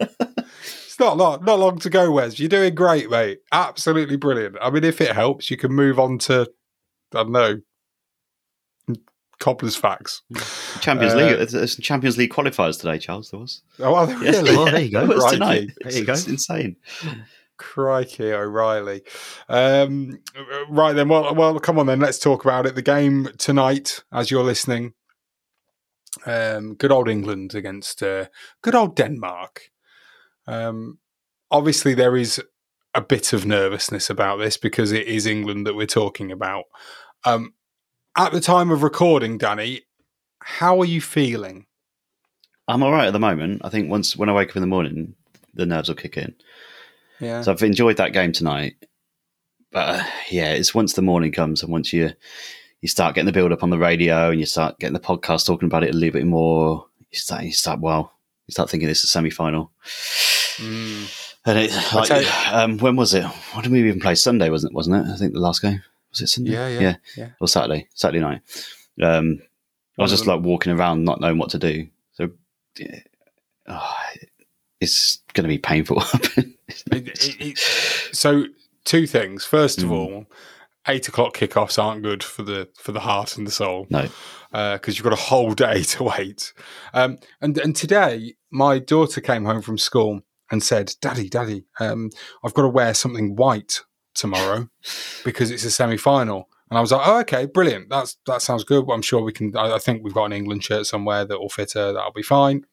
[0.00, 0.06] Aw.
[0.60, 2.38] it's not long, not long to go, Wes.
[2.38, 3.40] You're doing great, mate.
[3.52, 4.56] Absolutely brilliant.
[4.60, 6.50] I mean, if it helps, you can move on to
[7.14, 7.60] I don't know.
[9.40, 10.22] Cobbler's facts.
[10.80, 11.36] Champions Uh, League.
[11.36, 13.30] There's, there's some Champions League qualifiers today, Charles.
[13.30, 13.62] There was.
[13.80, 14.30] Oh, are they Yeah.
[14.30, 14.56] really?
[14.56, 15.02] Well, there you go.
[15.02, 15.70] It was tonight.
[15.80, 16.12] There you go.
[16.12, 16.76] It's insane.
[17.58, 19.02] Crikey O'Reilly.
[19.48, 20.20] Um,
[20.70, 22.00] right then, well, well, come on then.
[22.00, 22.74] Let's talk about it.
[22.74, 24.94] The game tonight, as you're listening,
[26.26, 28.26] Um, good old England against uh,
[28.62, 29.70] good old Denmark.
[30.46, 30.98] Um,
[31.50, 32.42] obviously, there is
[32.94, 36.64] a bit of nervousness about this because it is England that we're talking about.
[37.24, 37.54] Um,
[38.26, 39.80] at the time of recording, Danny,
[40.42, 41.64] how are you feeling?
[42.68, 43.62] I'm all right at the moment.
[43.64, 45.14] I think once when I wake up in the morning,
[45.54, 46.34] the nerves will kick in.
[47.18, 47.40] Yeah.
[47.40, 48.76] So I've enjoyed that game tonight.
[49.72, 52.10] But uh, yeah, it's once the morning comes and once you
[52.82, 55.46] you start getting the build up on the radio and you start getting the podcast
[55.46, 58.12] talking about it a little bit more, you start you start well,
[58.46, 59.72] you start thinking it's a semi final.
[60.58, 61.26] Mm.
[61.46, 63.24] And it, like, um, when was it?
[63.24, 64.14] What did we even play?
[64.14, 64.76] Sunday, wasn't it?
[64.76, 65.10] Wasn't it?
[65.10, 66.52] I think the last game was it Sunday?
[66.52, 67.28] Yeah, yeah, yeah, yeah.
[67.40, 68.40] or Saturday, Saturday night.
[69.02, 69.40] Um,
[69.98, 71.88] I was just like walking around, not knowing what to do.
[72.12, 72.30] So
[72.78, 73.00] yeah,
[73.68, 73.94] oh,
[74.80, 76.02] it's going to be painful.
[76.92, 78.44] It- it- it- so
[78.84, 79.44] two things.
[79.44, 79.92] First of Mm.
[79.92, 80.26] all,
[80.86, 83.86] eight o'clock kickoffs aren't good for the for the heart and the soul.
[83.90, 84.08] no,
[84.52, 86.52] because you've got a whole day to wait.
[86.94, 92.10] Um, and and today, my daughter came home from school and said, "Daddy, Daddy, um,
[92.44, 93.82] I've got to wear something white
[94.20, 94.68] tomorrow
[95.24, 97.88] because it's a semi final." And I was like, "Oh, okay, brilliant.
[97.88, 98.88] That's that sounds good.
[98.90, 99.56] I'm sure we can.
[99.56, 101.92] I, I think we've got an England shirt somewhere that will fit her.
[101.92, 102.64] That'll be fine."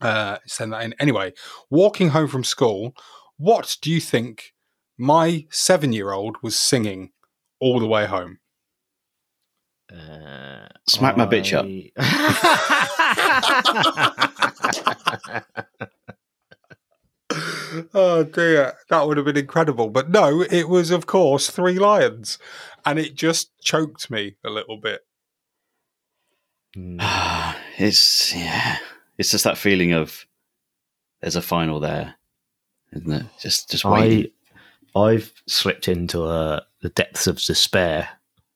[0.00, 1.32] Uh, send that in anyway.
[1.70, 2.94] Walking home from school,
[3.36, 4.54] what do you think
[4.96, 7.10] my seven-year-old was singing
[7.60, 8.38] all the way home?
[9.92, 11.66] Uh, Smack my bitch up.
[17.38, 17.86] up.
[17.94, 19.88] oh dear, that would have been incredible.
[19.88, 22.38] But no, it was, of course, Three Lions.
[22.84, 25.00] And it just choked me a little bit.
[27.78, 28.78] it's yeah,
[29.16, 30.26] it's just that feeling of
[31.20, 32.14] there's a final there,
[32.92, 33.26] isn't it?
[33.40, 34.30] Just just waiting.
[34.94, 38.08] I, I've slipped into uh, the depths of despair,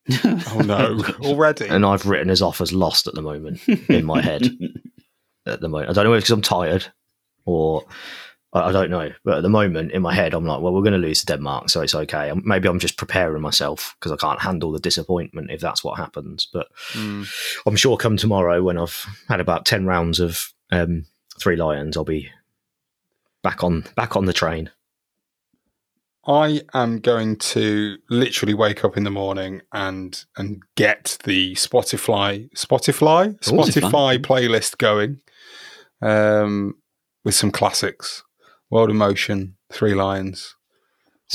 [0.25, 1.69] Oh no, already.
[1.69, 4.49] and I've written us off as lost at the moment in my head.
[5.45, 6.87] At the moment, I don't know if because I'm tired
[7.47, 7.85] or
[8.53, 10.83] I, I don't know, but at the moment in my head, I'm like, well, we're
[10.83, 12.33] going to lose to Denmark, so it's okay.
[12.45, 16.47] Maybe I'm just preparing myself because I can't handle the disappointment if that's what happens.
[16.53, 17.27] But Mm.
[17.67, 21.07] I'm sure come tomorrow when I've had about ten rounds of um,
[21.39, 22.31] Three Lions, I'll be
[23.43, 24.71] back on back on the train.
[26.25, 32.49] I am going to literally wake up in the morning and and get the Spotify
[32.55, 33.81] Spotify Spotify.
[33.91, 35.21] Spotify playlist going,
[36.01, 36.77] um,
[37.25, 38.23] with some classics,
[38.73, 40.55] World of Motion, Three Lions,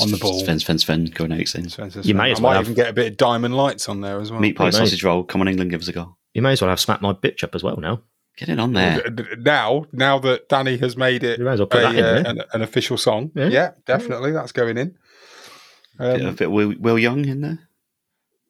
[0.00, 0.40] on the ball.
[0.40, 1.68] Sven, Sven, Sven, going out soon.
[1.70, 2.32] Sven, Sven, You may Sven.
[2.32, 4.30] as I well might have- even get a bit of Diamond Lights on there as
[4.30, 4.40] well.
[4.40, 4.74] Meat pie, Mate.
[4.74, 5.24] sausage roll.
[5.24, 6.18] Come on, England, give us a goal.
[6.34, 8.02] You may as well have smacked my bitch up as well now.
[8.36, 9.02] Get it on there.
[9.38, 12.04] Now, now that Danny has made it You may as well put a, that in
[12.04, 12.26] uh, there.
[12.26, 13.48] an, an official song, Yeah.
[13.48, 14.94] yeah, definitely, that's going in.
[15.98, 17.58] bit, a Um, bit of Will, Will Young in there.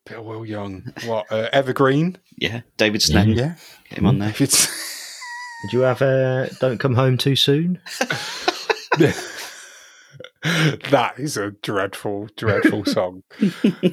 [0.06, 2.16] Bill Will Young, what uh, Evergreen?
[2.38, 3.36] Yeah, David Sneddon.
[3.36, 3.54] Yeah,
[3.90, 4.28] Get him on there.
[4.30, 4.66] if it's
[5.64, 7.80] Did you have uh, "Don't Come Home Too Soon"?
[10.90, 13.22] that is a dreadful, dreadful song.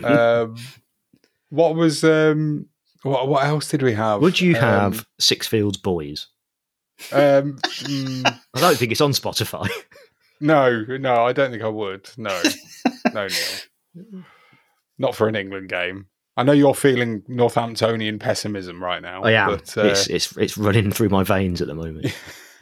[0.03, 0.55] um,
[1.49, 2.67] what was um,
[3.03, 3.27] what?
[3.27, 4.21] What else did we have?
[4.21, 6.27] Would you Um, have Six Fields Boys?
[7.11, 9.67] Um, mm, I don't think it's on Spotify.
[10.39, 12.09] no, no, I don't think I would.
[12.17, 12.41] No,
[13.13, 14.23] no, Neil.
[14.97, 16.07] Not for an England game.
[16.37, 19.23] I know you're feeling Northamptonian pessimism right now.
[19.23, 19.51] I am.
[19.51, 22.13] But, uh, it's it's it's running through my veins at the moment.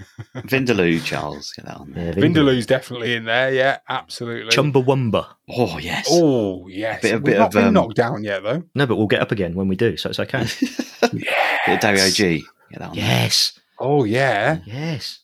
[0.36, 1.52] Vindaloo, Charles.
[1.56, 2.08] Get that on there.
[2.08, 3.54] Yeah, Vindaloo's definitely in there.
[3.54, 4.52] Yeah, absolutely.
[4.52, 5.28] Chumbawamba.
[5.50, 6.08] Oh, yes.
[6.10, 8.64] Oh yes, Bit- a we've bit not of, been um, knocked down yet though.
[8.76, 10.46] No, but we'll get up again when we do, so it's okay.
[11.02, 11.26] Bit
[11.68, 12.44] of Dario G.
[12.72, 13.06] Get that on there.
[13.06, 15.20] yes, Oh yeah, yes.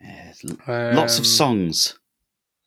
[0.00, 0.44] Yes.
[0.68, 1.98] L- Lots of Um, songs.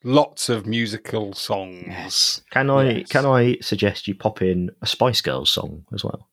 [0.03, 1.83] lots of musical songs.
[1.87, 2.41] Yes.
[2.51, 3.09] Can I Yes.
[3.09, 6.27] can I suggest you pop in a Spice Girls song as well?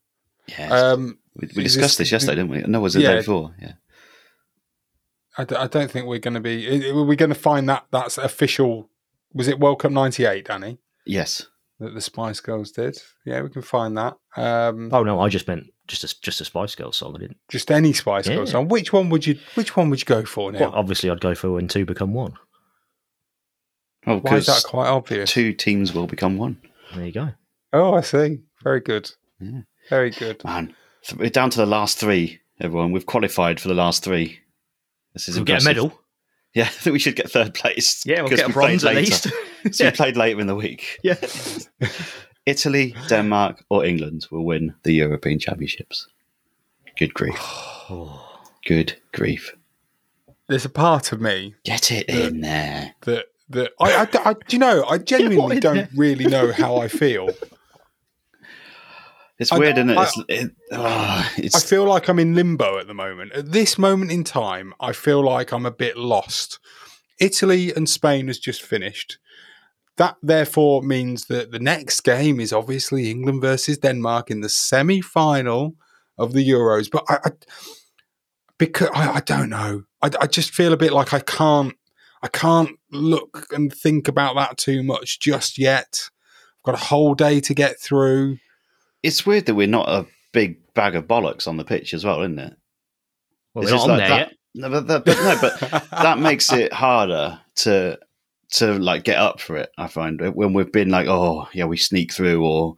[0.47, 0.71] Yes.
[0.71, 2.61] Um, we, we discussed this- this, yesterday, didn't we?
[2.61, 3.11] No, was it the Yeah.
[3.13, 3.55] day before?
[3.61, 3.73] Yeah.
[5.37, 6.67] I, d- I don't think we're going to be.
[6.67, 8.89] i- i- We're going to find that that's official.
[9.33, 10.77] Was it World Cup '98, Danny?
[11.05, 11.47] Yes.
[11.79, 12.97] That the Spice Girls did.
[13.25, 14.15] Yeah, we can find that.
[14.37, 17.15] Um, Oh no, I just meant just a, just a Spice Girls song.
[17.15, 17.37] I didn't.
[17.49, 18.69] Just any Spice Girls song.
[18.69, 19.37] Which one would you?
[19.55, 20.59] Which one would you go for now?
[20.59, 22.33] Well, obviously, I'd go for when two become one.
[24.07, 25.31] Oh, Why is that quite obvious?
[25.31, 26.61] two teams will become one.
[26.95, 27.29] There you go.
[27.73, 28.39] Oh, I see.
[28.63, 29.11] Very good.
[29.39, 29.61] Yeah.
[29.89, 30.43] Very good.
[30.45, 30.75] Man,
[31.17, 32.91] we're down to the last three, everyone.
[32.91, 34.39] We've qualified for the last three.
[35.15, 35.99] This is We'll get a medal.
[36.53, 38.05] Yeah, I think we should get third place.
[38.05, 39.27] Yeah, we'll because get a we played bronze at least.
[39.73, 39.89] So yeah.
[39.89, 40.99] we played later in the week.
[41.03, 41.17] yeah.
[42.45, 46.07] Italy, Denmark, or England will win the European Championships.
[46.97, 47.35] Good grief.
[47.37, 48.21] Oh.
[48.65, 49.53] Good grief.
[50.47, 52.93] There's a part of me Get it in there.
[53.01, 55.89] that that I, I, I do you know I genuinely don't there.
[55.95, 57.29] really know how I feel.
[59.39, 59.97] It's I- weird, isn't it?
[59.97, 63.33] I- It's, it, oh, I feel like I'm in limbo at the moment.
[63.33, 66.59] At this moment in time, I feel like I'm a bit lost.
[67.19, 69.17] Italy and Spain has just finished.
[69.97, 74.99] That therefore means that the next game is obviously England versus Denmark in the semi
[75.01, 75.75] final
[76.17, 76.89] of the Euros.
[76.91, 77.29] But I, I
[78.57, 79.83] because I, I don't know.
[80.01, 81.73] I, I just feel a bit like I can't
[82.21, 86.09] I can't look and think about that too much just yet.
[86.59, 88.37] I've got a whole day to get through.
[89.05, 92.21] It's weird that we're not a big bag of bollocks on the pitch as well,
[92.21, 92.55] isn't it?
[93.53, 94.37] Well, It's we're not on like there that- yet.
[94.57, 97.99] No, but, that, but no, but that makes it harder to
[98.51, 99.69] to like get up for it.
[99.77, 102.75] I find when we've been like, oh yeah, we sneak through, or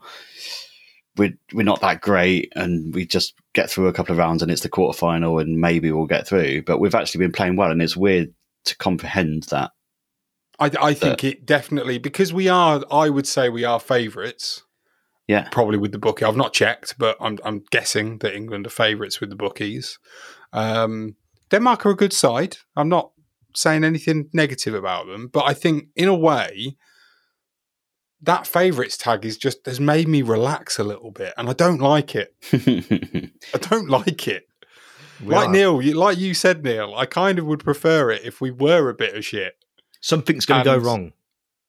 [1.16, 4.50] we're we're not that great, and we just get through a couple of rounds, and
[4.50, 6.62] it's the quarterfinal, and maybe we'll get through.
[6.62, 9.70] But we've actually been playing well, and it's weird to comprehend that.
[10.58, 12.82] I, I think it definitely because we are.
[12.90, 14.64] I would say we are favourites.
[15.28, 16.24] Yeah, Probably with the bookie.
[16.24, 19.98] I've not checked, but I'm I'm guessing that England are favourites with the bookies.
[20.52, 21.16] Um,
[21.50, 22.56] Denmark are a good side.
[22.74, 23.12] I'm not
[23.54, 26.76] saying anything negative about them, but I think in a way
[28.22, 31.80] that favourites tag is just has made me relax a little bit, and I don't
[31.80, 32.34] like it.
[33.54, 34.48] I don't like it.
[35.20, 35.52] We like are.
[35.52, 38.88] Neil, you, like you said, Neil, I kind of would prefer it if we were
[38.88, 39.54] a bit of shit.
[40.00, 41.12] Something's going to go wrong.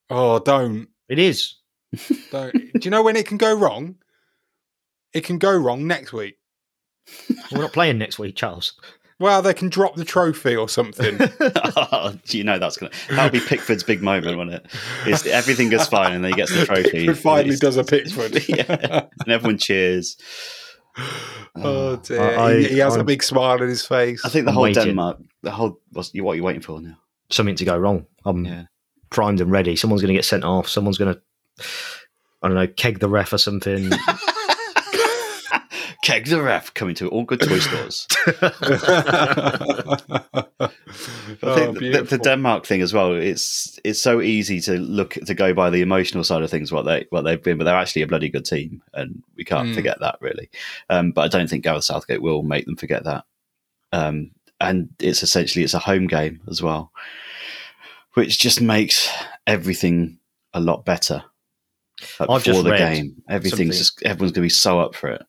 [0.09, 0.87] Oh, don't.
[1.07, 1.55] It is.
[2.31, 2.53] Don't.
[2.53, 3.95] Do you know when it can go wrong?
[5.13, 6.37] It can go wrong next week.
[7.51, 8.73] We're not playing next week, Charles.
[9.19, 11.17] Well, they can drop the trophy or something.
[11.41, 14.65] oh, you know that's gonna that'll be Pickford's big moment, won't it?
[15.05, 16.89] It's, everything goes fine, and then he gets the trophy.
[17.07, 18.47] Pickford finally does a Pickford.
[18.47, 20.15] yeah, and everyone cheers.
[20.97, 24.23] oh, oh dear, I- he, he has a I'm- big smile on his face.
[24.23, 24.83] I think the I'm whole waiting.
[24.85, 26.97] Denmark, the whole what's what are you waiting for now?
[27.29, 28.05] Something to go wrong.
[28.25, 28.63] I'm Yeah.
[29.09, 29.75] primed and ready.
[29.75, 30.67] Someone's going to get sent off.
[30.69, 31.21] Someone's going to,
[32.41, 33.89] I don't know, keg the ref or something.
[36.01, 38.07] Keg the ref coming to all good toy stores.
[38.25, 38.31] I
[41.43, 42.17] oh, think the, the.
[42.17, 43.13] Denmark thing as well.
[43.13, 46.83] It's it's so easy to look to go by the emotional side of things what
[46.83, 49.75] they what they've been, but they're actually a bloody good team, and we can't Mm.
[49.75, 50.49] forget that really.
[50.89, 53.25] Um, but I don't think Gareth Southgate will make them forget that.
[53.91, 56.91] Um, and it's essentially it's a home game as well,
[58.13, 59.09] which just makes
[59.45, 60.17] everything
[60.53, 61.23] a lot better.
[62.19, 65.09] Like I've before just the game, everything's just everyone's going to be so up for
[65.09, 65.21] it.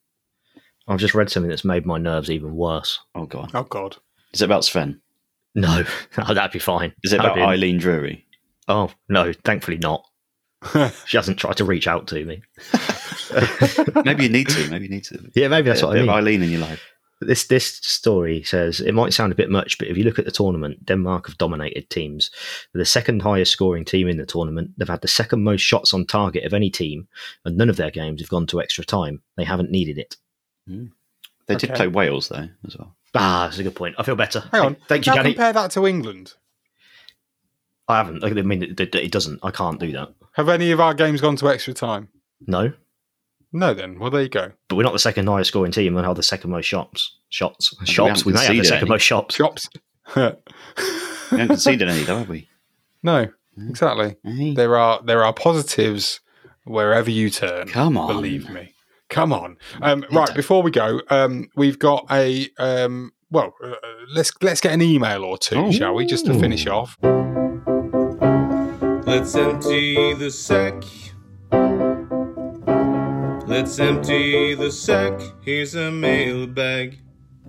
[0.89, 2.99] I've just read something that's made my nerves even worse.
[3.15, 3.97] Oh god, oh God.
[4.33, 5.01] is it about Sven?
[5.55, 5.85] No,
[6.19, 6.93] oh, that'd be fine.
[7.03, 8.25] Is it That'd about be- Eileen Drewery?
[8.69, 10.05] Oh no, thankfully not.
[11.07, 12.43] She hasn't tried to reach out to me.
[14.05, 14.69] Maybe you need to.
[14.71, 15.31] Maybe you need to.
[15.35, 16.11] Yeah, maybe that's Bit- what I bit mean.
[16.17, 16.83] Eileen in your life.
[17.23, 20.25] This this story says it might sound a bit much, but if you look at
[20.25, 22.31] the tournament, Denmark have dominated teams.
[22.73, 24.71] They're the second highest scoring team in the tournament.
[24.79, 27.09] They've had the second most shots on target of any team,
[27.45, 29.21] and none of their games have gone to extra time.
[29.37, 30.17] They haven't needed it.
[31.47, 32.97] They did play Wales though as well.
[33.15, 33.97] Ah, that's a good point.
[33.99, 34.45] I feel better.
[34.53, 34.77] Hang on.
[34.89, 35.35] Thank you, Now Danny.
[35.35, 36.35] compare that to England.
[37.89, 38.23] I haven't.
[38.25, 39.41] I mean, it, it, it doesn't.
[39.43, 40.15] I can't do that.
[40.35, 42.09] Have any of our games gone to extra time?
[42.47, 42.73] No,
[43.53, 43.99] No, then.
[43.99, 44.53] Well, there you go.
[44.69, 47.17] but we're not the second highest scoring team and have the second most shots.
[47.31, 47.75] Shots.
[47.81, 48.21] we Shots.
[48.21, 48.91] haven't We, may have the second any.
[48.91, 49.35] most shots.
[49.35, 49.69] Shops.
[50.17, 52.49] We haven't conceded any though, have we?
[53.03, 53.29] no,
[53.69, 54.17] exactly.
[54.25, 56.21] Hey, There are there are positives
[56.65, 57.69] wherever you turn.
[57.69, 58.07] Come on.
[58.09, 58.75] believe me.
[59.09, 59.57] Come on.
[59.83, 63.55] Um, right before we go, um, we've got a um, well.
[63.63, 63.75] Uh,
[64.15, 65.73] let's let's get an email or two, Oh.
[65.73, 66.97] shall we, just to finish off.
[69.07, 70.85] Let's empty the sack.
[73.51, 75.21] Let's empty the sack.
[75.43, 77.01] Here's a mailbag.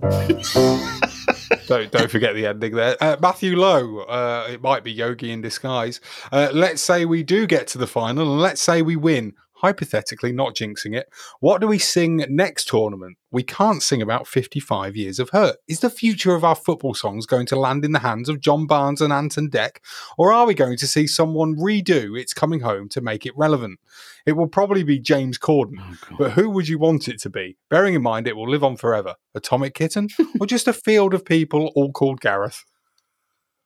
[1.68, 2.96] don't don't forget the ending there.
[3.00, 6.00] Uh, Matthew Lowe, uh, it might be Yogi in disguise.
[6.32, 9.34] Uh, let's say we do get to the final, and let's say we win.
[9.62, 11.08] Hypothetically, not jinxing it.
[11.38, 13.16] What do we sing next tournament?
[13.30, 15.56] We can't sing about 55 years of hurt.
[15.68, 18.66] Is the future of our football songs going to land in the hands of John
[18.66, 19.76] Barnes and Ant and Dec,
[20.18, 23.78] or are we going to see someone redo It's Coming Home to make it relevant?
[24.26, 27.56] It will probably be James Corden, oh, but who would you want it to be?
[27.70, 29.14] Bearing in mind it will live on forever.
[29.34, 30.08] Atomic Kitten,
[30.40, 32.64] or just a field of people all called Gareth?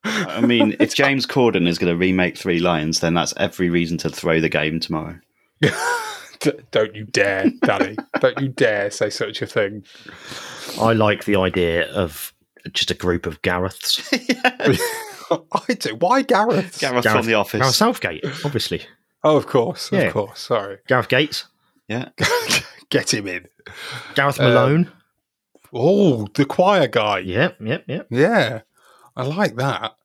[0.05, 3.99] I mean, if James Corden is going to remake Three Lions, then that's every reason
[3.99, 5.19] to throw the game tomorrow.
[5.61, 5.71] D-
[6.71, 7.97] Don't you dare, Danny.
[8.21, 9.85] Don't you dare say such a thing.
[10.81, 12.33] I like the idea of
[12.73, 14.07] just a group of Gareths.
[14.13, 15.95] I do.
[15.97, 16.79] Why Gareth?
[16.79, 17.61] Gareth, Gareth- from The Office.
[17.61, 18.83] Gareth Southgate, obviously.
[19.25, 19.91] Oh, of course.
[19.91, 20.03] Yeah.
[20.03, 20.41] Of course.
[20.41, 20.79] Sorry.
[20.87, 21.47] Gareth Gates,
[21.89, 22.11] Yeah.
[22.91, 23.47] Get him in.
[24.15, 24.93] Gareth Um, Malone.
[25.73, 27.19] Oh, the choir guy.
[27.21, 28.07] yep, yep, yep.
[28.11, 28.61] Yeah.
[29.17, 29.97] I like that.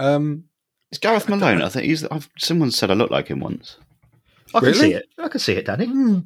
[0.00, 0.44] Um,
[0.90, 1.62] It's Gareth Malone.
[1.62, 2.04] I think he's.
[2.06, 3.76] I've, someone said I look like him once.
[4.54, 4.78] I can Really?
[4.78, 5.06] see it.
[5.18, 5.86] I can see it, Danny.
[5.86, 6.18] hmm,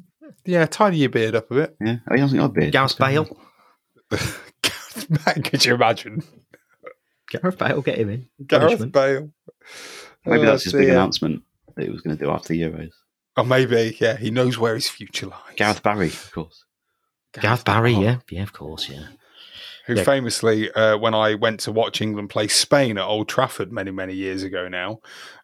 [0.45, 1.75] Yeah, tidy your beard up a bit.
[1.81, 2.71] Yeah, oh, he hasn't got a beard.
[2.71, 3.25] Gareth Bale.
[5.43, 6.23] Could you imagine?
[7.29, 8.29] Gareth Bale, get him in.
[8.45, 8.91] Gareth Punishment.
[8.93, 9.29] Bale.
[10.25, 10.91] Maybe Oh, that's his big dear.
[10.93, 11.43] announcement
[11.75, 12.91] that he was going to do after the Euros.
[13.37, 15.39] Or maybe, yeah, he knows where his future lies.
[15.55, 16.65] Gareth Barry, of course.
[17.33, 18.01] Gareth Barry, Bale.
[18.03, 19.07] yeah, yeah, of course, yeah.
[19.89, 20.03] Who Yeah.
[20.03, 24.13] famously, uh, when I went to watch England play Spain at Old Trafford many, many
[24.13, 24.99] years ago now,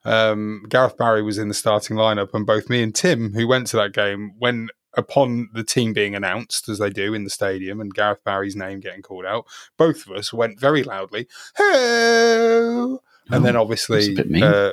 [0.06, 3.66] um, Gareth Barry was in the starting lineup, and both me and Tim, who went
[3.68, 7.82] to that game, when upon the team being announced, as they do in the stadium,
[7.82, 9.46] and Gareth Barry's name getting called out,
[9.78, 11.28] both of us went very loudly,
[11.58, 12.96] "Hey!"
[13.32, 14.44] And then Oh, obviously, that's a bit mean.
[14.44, 14.72] uh,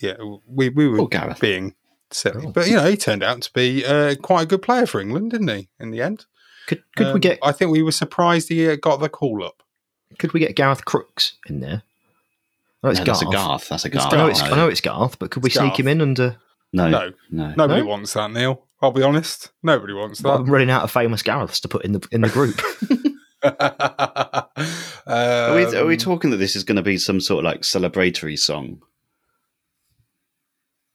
[0.00, 0.16] yeah,
[0.46, 1.40] we, we were Gareth.
[1.40, 1.74] being
[2.10, 2.44] silly.
[2.48, 2.50] Oh.
[2.50, 5.30] But, you know, he turned out to be uh, quite a good player for England,
[5.30, 6.26] didn't he, in the end?
[6.76, 9.44] Could could we Um, get I think we were surprised he uh, got the call
[9.44, 9.62] up.
[10.18, 11.82] could we get Gareth Crooks in there?
[12.84, 13.20] Oh, it's No, Garth.
[13.20, 13.68] that's a Garth.
[13.68, 14.12] That's a It's Garth.
[14.12, 15.80] I know it's I know it's Garth, but could we It's sneak Garth.
[15.80, 16.36] him in under?
[16.72, 17.12] No, No.
[17.30, 17.54] no.
[17.56, 17.86] Nobody No?
[17.86, 18.64] wants that, Neil.
[18.80, 19.50] I'll be honest.
[19.62, 20.28] Nobody wants that.
[20.30, 22.60] I'm running out of famous Gareths to put in the in the group.
[23.44, 24.48] Are
[25.56, 27.62] we, are we Um, talking that this is going to be some sort of like
[27.62, 28.82] celebratory song?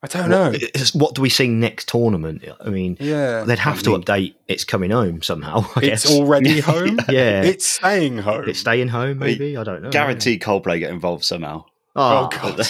[0.00, 0.52] I don't know.
[0.52, 2.44] What, what do we see next tournament?
[2.64, 4.34] I mean, Yeah, they'd have to mean, update.
[4.46, 5.66] It's coming home somehow.
[5.74, 6.12] I It's guess.
[6.16, 6.98] already home.
[7.08, 8.48] yeah, It's staying home.
[8.48, 9.18] it's staying home.
[9.18, 9.90] Maybe I don't know.
[9.90, 11.64] Guarantee Coldplay get involved somehow.
[11.96, 12.60] Oh, Oh, God.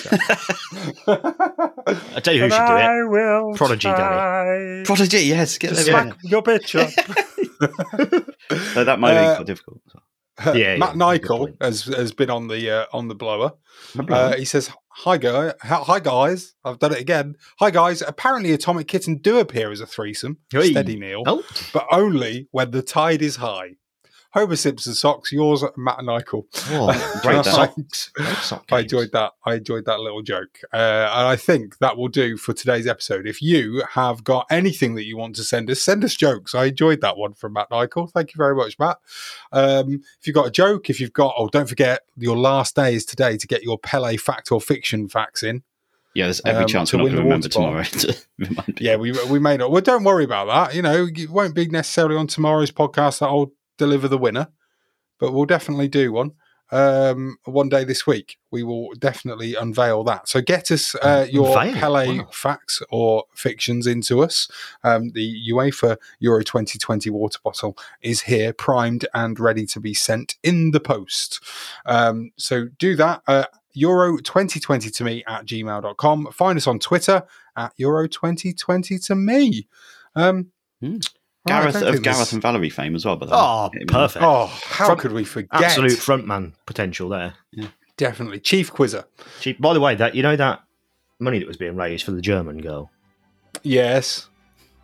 [2.17, 3.09] I tell you who should do it.
[3.11, 6.75] will Prodigy, try Prodigy, yes, get to them smack your bitch
[8.75, 9.81] No, that might Uh, be quite difficult.
[9.95, 10.03] up.
[10.45, 13.53] Yeah, Matt yeah, Nichol has has been on the uh, on the blower.
[13.99, 16.55] Uh, he says, "Hi guy, hi guys.
[16.65, 17.37] I've done it again.
[17.59, 18.03] Hi guys.
[18.03, 20.39] Apparently, Atomic Kitten do appear as a threesome.
[20.51, 20.71] Hey.
[20.71, 21.23] Steady, Neil.
[21.27, 23.77] Oh, but only when the tide is high.
[24.33, 26.47] Homer Simpson socks, yours, Matt Nichol.
[26.71, 28.11] oh great socks.
[28.15, 29.33] Great sock I enjoyed that.
[29.47, 30.61] I enjoyed that little joke.
[30.73, 33.27] Uh, and I think that will do for today's episode.
[33.27, 36.55] If you have got anything that you want to send us, send us jokes.
[36.55, 38.09] I enjoyed that one from Matt Nichol.
[38.09, 38.99] Thank you very much, Matt.
[39.51, 42.95] Um, if you've got a joke, if you've got, oh, don't forget, your last day
[42.95, 45.63] is today to get your Pele fact or fiction facts in.
[46.15, 47.83] yeah, there's every um, chance we're not going to remember tomorrow.
[47.83, 48.17] to
[48.79, 49.71] Yeah, we we may not.
[49.71, 50.77] Well, don't worry about that.
[50.77, 54.49] You know, it won't be necessarily on tomorrow's podcast that I'll deliver the winner,
[55.19, 56.33] but we'll definitely do one.
[56.71, 60.29] Um, one day this week, we will definitely unveil that.
[60.29, 61.55] So get us uh, your?
[61.55, 62.29] Pele Wow.
[62.31, 64.51] facts or fictions into us.
[64.85, 70.35] Um, the UEFA Euro 2020 water bottle is here, primed and ready to be sent
[70.43, 71.41] in the post.
[71.87, 73.23] Um, so do that.
[73.27, 76.33] Uh, Euro 2020 to me at gmail.com.
[76.33, 77.23] Find us on Twitter
[77.57, 79.69] at Euro 2020 to me.
[80.15, 80.49] Um,
[80.81, 80.99] Hmm.
[81.51, 83.17] Right, I Gareth don't of Gareth there's- and Valerie fame as well.
[83.17, 83.85] By the Oh, way.
[83.87, 84.25] perfect.
[84.25, 85.49] Oh, how Front- could we forget?
[85.63, 87.35] Absolute frontman potential there.
[87.97, 88.41] Definitely.
[88.41, 89.05] Chief Quizzer.
[89.41, 89.61] Cheap.
[89.61, 90.61] By the way, that you know that
[91.19, 92.91] money that was being raised for the German girl.
[93.63, 94.29] Yes.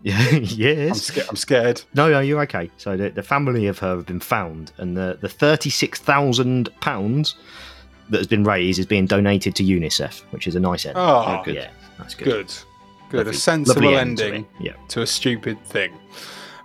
[0.06, 0.18] Yeah.
[0.32, 1.02] I'm, yes.
[1.04, 1.80] sca- I'm scared.
[1.94, 2.70] No, no, you're okay.
[2.76, 6.68] So the, the family of her have been found, and the the thirty six thousand
[6.82, 7.36] pounds
[8.10, 10.98] that has been raised is being donated to UNICEF, which is a nice end.
[10.98, 11.54] Ah, oh, good.
[11.54, 12.24] Yeah, that's good.
[12.26, 12.52] good.
[13.08, 13.16] Good.
[13.18, 14.46] Lovely- a sensible lovely end to ending.
[14.60, 14.74] Yeah.
[14.88, 15.94] to a stupid thing.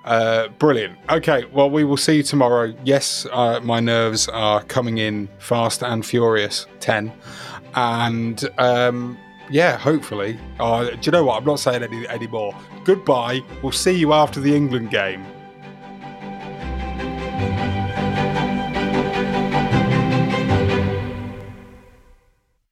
[0.06, 0.98] Uh, brilliant.
[1.10, 2.74] Okay, well, we will see you tomorrow.
[2.84, 6.66] Yes, uh, my nerves are coming in fast and furious.
[6.80, 7.12] 10.
[7.76, 9.18] And um,
[9.50, 10.40] yeah, hopefully.
[10.60, 11.38] Uh, do you know what?
[11.38, 12.56] I'm not saying any anymore.
[12.86, 13.42] Goodbye.
[13.62, 15.26] We'll see you after the England game.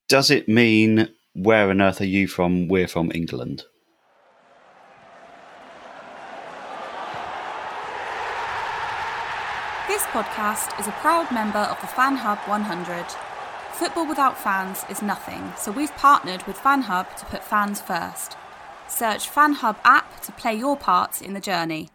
[0.08, 2.70] Does it mean where on earth are you from?
[2.70, 3.66] We're from England.
[10.08, 13.06] Podcast is a proud member of the Fan Hub 100.
[13.74, 18.38] Football without fans is nothing, so we've partnered with Fan Hub to put fans first.
[18.88, 21.90] Search Fan Hub app to play your part in the journey.